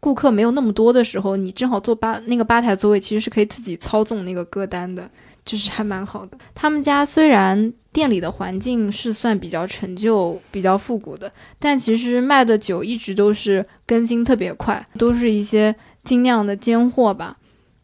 [0.00, 5.08] 顾客没有那么多的时候，你正好坐吧那个吧台座位，其实是可以自己操纵那个歌单的，
[5.44, 6.36] 就是还蛮好的。
[6.54, 15.74] 他们家虽然店里的环境是算比较陈旧、比较复古的，但其实卖的酒一直都是更新特别快，都是一些。
[16.02, 17.36] 精酿的尖货吧，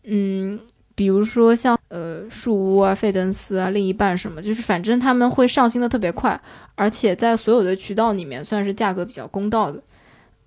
[0.05, 0.59] 嗯，
[0.95, 6.41] 比如说像呃树屋啊、费登斯啊、另一半什么，就是反正他们会上新的特别快，
[6.77, 9.83] 而且在所有的渠道里面算是价格比较公道的。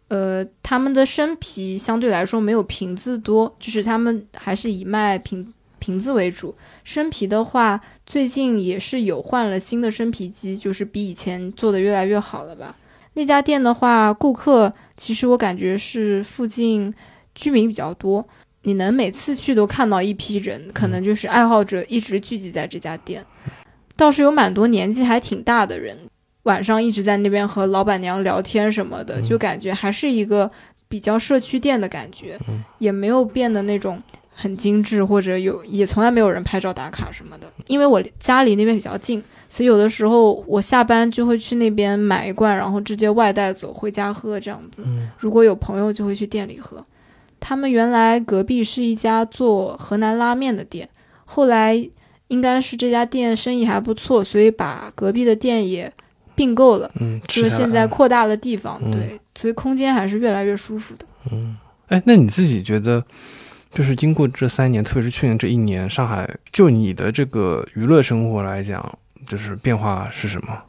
[0.07, 5.53] 呃，他们的生啤相对来说没有瓶子多，就是他们还是以卖瓶
[5.89, 6.53] 瓶瓶子为主。
[6.83, 12.75] 生啤的话，最近也是有换了新的生啤机，就是比以前做的越来越好了吧。
[13.13, 16.93] 那家店的话，顾客其实我感觉是附近
[17.33, 18.23] 居民比较多，
[18.61, 23.25] 你能每次去都看到一批人，可能就是爱好者一直聚集在这家店。
[23.97, 25.97] 倒是有蛮多年纪还挺大的人，
[26.43, 30.49] 晚上一直在那边和老板娘聊天什么的，就感觉还是一个
[30.87, 32.39] 比较社区店的感觉，
[32.77, 34.01] 也没有变得那种
[34.39, 37.51] 很精致，或者有也从来没有人拍照打卡什么的。
[37.67, 44.81] 因为我家离那边比较近，所以有的时候我下班就会去那边买一罐，然后直接外带走回家喝这样子。
[45.17, 46.83] 如果有朋友就会去店里喝。
[47.39, 50.87] 他们原来隔壁是一家做河南拉面的店，
[51.25, 51.89] 后来。
[52.29, 55.91] 应该是这家店生意还不错，所以把隔壁的店也
[56.35, 56.91] 并购了。
[56.99, 61.03] 嗯，就是现在扩大了地方，对，所以空间还是越来越舒服的。
[61.31, 63.03] 嗯，哎，那你自己觉得，
[63.73, 70.63] 就是经过这三年，特别是去年这一年，上海就你的这个娱乐生活来讲，就是变化是什么？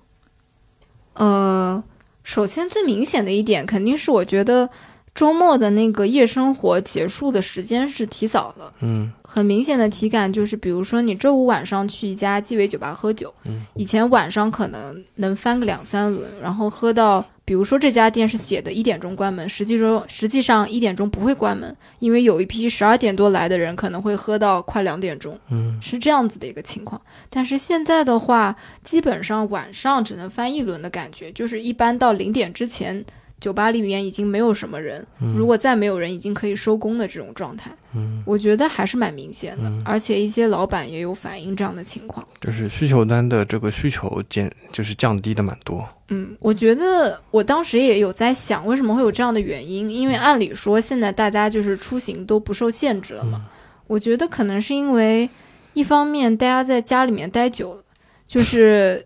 [1.14, 1.82] 呃，
[2.22, 4.68] 首先最明显的一点，肯定是我觉得。
[5.12, 27.03] 周末的那个夜生活结束的时间是提早了，嗯，很明显的体感就是，比如说你周五晚上去一家鸡尾酒吧喝酒，嗯，以前晚上可能能翻个两三轮，然后喝到，比如说这家店是写的一点钟关门，实际中实际上一点钟不会关门，因为有一批十二点多来的人可能会喝到快两点钟，嗯，是这样子的一个情况。
[27.28, 33.05] 但是现在的话，基本上晚上只能翻一轮的感觉，就是一般到零点之前。
[33.41, 37.70] 酒吧里面已经没有什么人，如果再没有人，已经可以收工的这种状态。
[37.95, 45.88] 嗯，我觉得还是蛮明显的，而且一些老板也有反映这样的情况，就是需求端的这个需求减，就是降低的蛮多。
[46.09, 49.88] 嗯，我觉得我当时也有在想，为什么会有这样的原因？
[49.88, 53.47] 因为按理说现在大家就是出行都不受限制了嘛。
[53.86, 55.28] 我觉得可能是因为
[55.72, 57.82] 一方面大家在家里面待久了，
[58.28, 59.05] 就是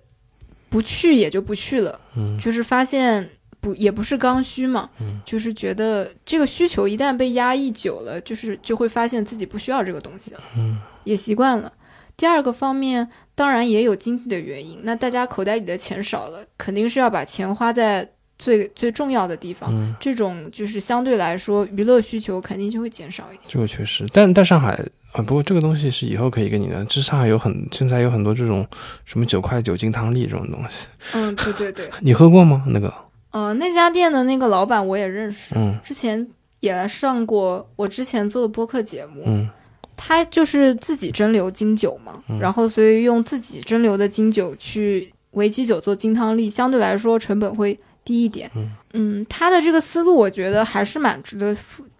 [0.68, 2.00] 不去也就不去了。
[2.16, 3.30] 嗯，就是发现。
[3.64, 4.90] 不也不是刚需嘛，
[5.24, 11.72] 就是觉得这个需求一旦被压抑久了，就是就会发现自己不需要这个东西了，嗯，也习惯了。
[12.14, 18.06] 第二个方面，当然也有经济的原因，那大家口袋里的钱少了，肯定是要把钱花在
[18.38, 23.44] 最最重要的地方，这种就是相对来说娱乐需求肯定就会减少一点。
[23.48, 24.78] 这个确实，但但上海
[25.12, 28.66] 啊，不过这个东西是以后可以给你的，这上海有很现在有很多这种
[29.06, 32.62] 什么九块九金汤力这种东西，嗯，对对对， 你喝过吗？
[32.66, 32.92] 那个？
[33.34, 36.24] 嗯，那家店的那个老板我也认识，嗯，之前
[36.60, 39.50] 也来上过我之前做的播客节目，嗯，
[39.96, 51.56] 他就是自己蒸馏金酒嘛，然后所以用自己蒸馏的金酒去为基酒做金汤力，相对来说成本会低一点，嗯，嗯，他的这个思路我觉得还是蛮值得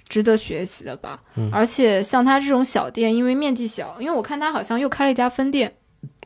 [0.09, 5.75] 值得学习的吧，嗯，而且像他这种小店，因为面积小，因为我看他好像又开了一家分店。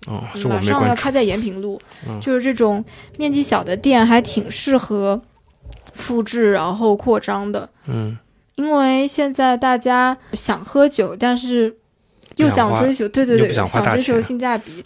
[0.06, 1.80] 哦，马上要开在延平路，
[2.20, 2.84] 就是这种
[3.18, 5.20] 面积小的店还挺适合
[5.92, 7.68] 复制然后扩张的。
[7.86, 8.16] 嗯，
[8.54, 11.76] 因为现在大家想喝酒，但是
[12.36, 14.84] 又想追求，对对对，想追求性价比。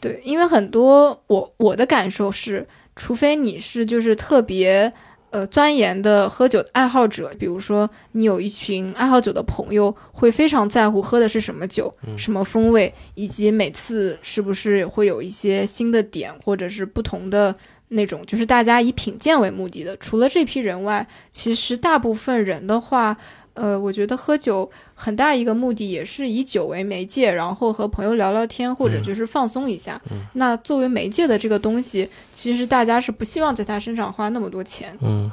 [0.00, 4.92] 对，因为很多我我的感受是，除非你是就是特别。
[5.30, 17.54] 呃，钻研的喝酒爱好者，比如说你有一群爱好酒的朋友，会非常在乎喝的是什么酒、什么风味，以及每次是不是会有一些新的点，或者是不同的
[17.88, 19.96] 那种，就是大家以品鉴为目的的。
[19.98, 23.16] 除了这批人外，其实大部分人的话。
[23.58, 30.00] 呃，我觉得喝酒很大一个目的也是以酒为媒介，然后和朋友聊聊天，或者就是放松一下。
[30.34, 34.96] 那作为媒介的这个东西，其实大家是不希望在他身上花那么多钱。
[35.00, 35.30] 嗯，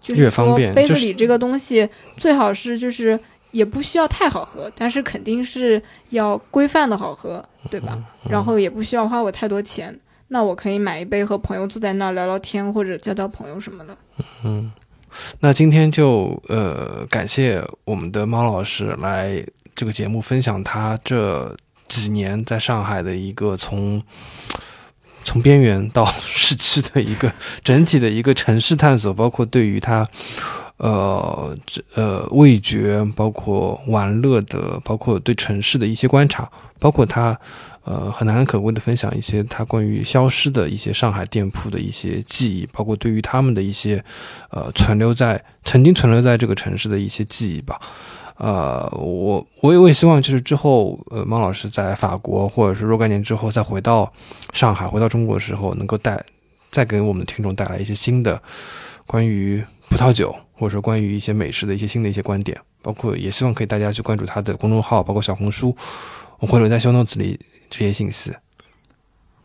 [0.00, 3.18] 就是说杯子里这个东西最好是就是
[3.50, 7.98] 也不需要太好喝，但是肯定是要规范的好喝，对吧？
[8.30, 13.96] 然后也不需要花我太多钱，那我可以买一杯和朋友坐在那儿聊聊天，或者交交朋友什么的。
[14.44, 14.70] 嗯。
[15.40, 19.44] 那今天就呃感谢我们的猫老师来
[19.74, 21.54] 这个节目分享他这
[21.88, 24.02] 几年在上海的一个从
[25.22, 30.06] 从边缘到 市区的一个整体的一个城市探索，包括对于他
[30.76, 37.38] 呃这呃味觉，包括玩乐的，包括对城市的一些观察，包括他。
[37.84, 44.02] 呃，很难可贵的分享一些他关于消失的一些上海店铺的一些记忆，包括对于他们的一些，
[44.50, 47.80] 呃，存留在曾经存留在这个城市的一些记忆吧。
[48.36, 54.12] 呃，我我也我也希望就是之后，呃，猫老师在法国或者是若干年之后再回到
[54.52, 56.20] 上海，回到中国的时候，能够带
[56.70, 58.42] 再给我们的听众带来一些新的
[59.06, 62.58] 关于葡萄酒或者说关于一些美食的一些新的一些观点。
[62.82, 65.74] 包括也希望可以大家去关注他的公众号，包括小红书，
[66.38, 67.40] 我会留在 show notes 里
[67.76, 68.32] 这些信息。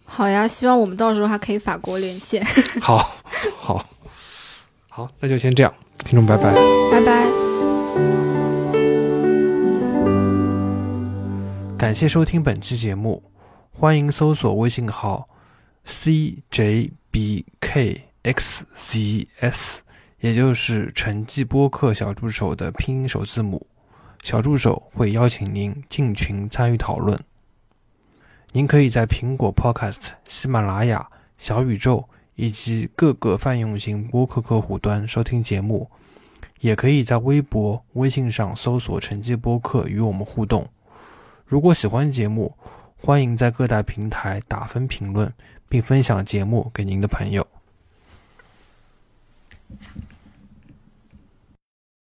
[0.05, 2.45] 好呀，希望我们到时候还可以法国连线。
[2.79, 3.15] 好，
[3.57, 3.83] 好，
[4.87, 5.73] 好，那就先这样，
[6.05, 6.53] 听众拜拜，
[6.91, 7.25] 拜拜。
[11.75, 13.23] 感谢收听本期节目，
[13.71, 15.27] 欢迎搜索微信号
[15.87, 16.91] cjbkxzs，
[20.19, 23.65] 也就是陈记播客小助手的拼音首字母，
[24.21, 27.19] 小助手会邀请您进群参与讨论。
[28.51, 35.87] 您可以在苹果 Podcast、喜马拉雅、小宇宙以及各个泛用型播客客户端收听节目，
[36.59, 40.67] 也可以在微博、微信上搜索“成绩播客”与我们互动。
[41.45, 42.57] 如果喜欢节目，
[42.97, 45.31] 欢迎在各大平台打分评论，
[45.69, 47.45] 并分享节目给您的朋友。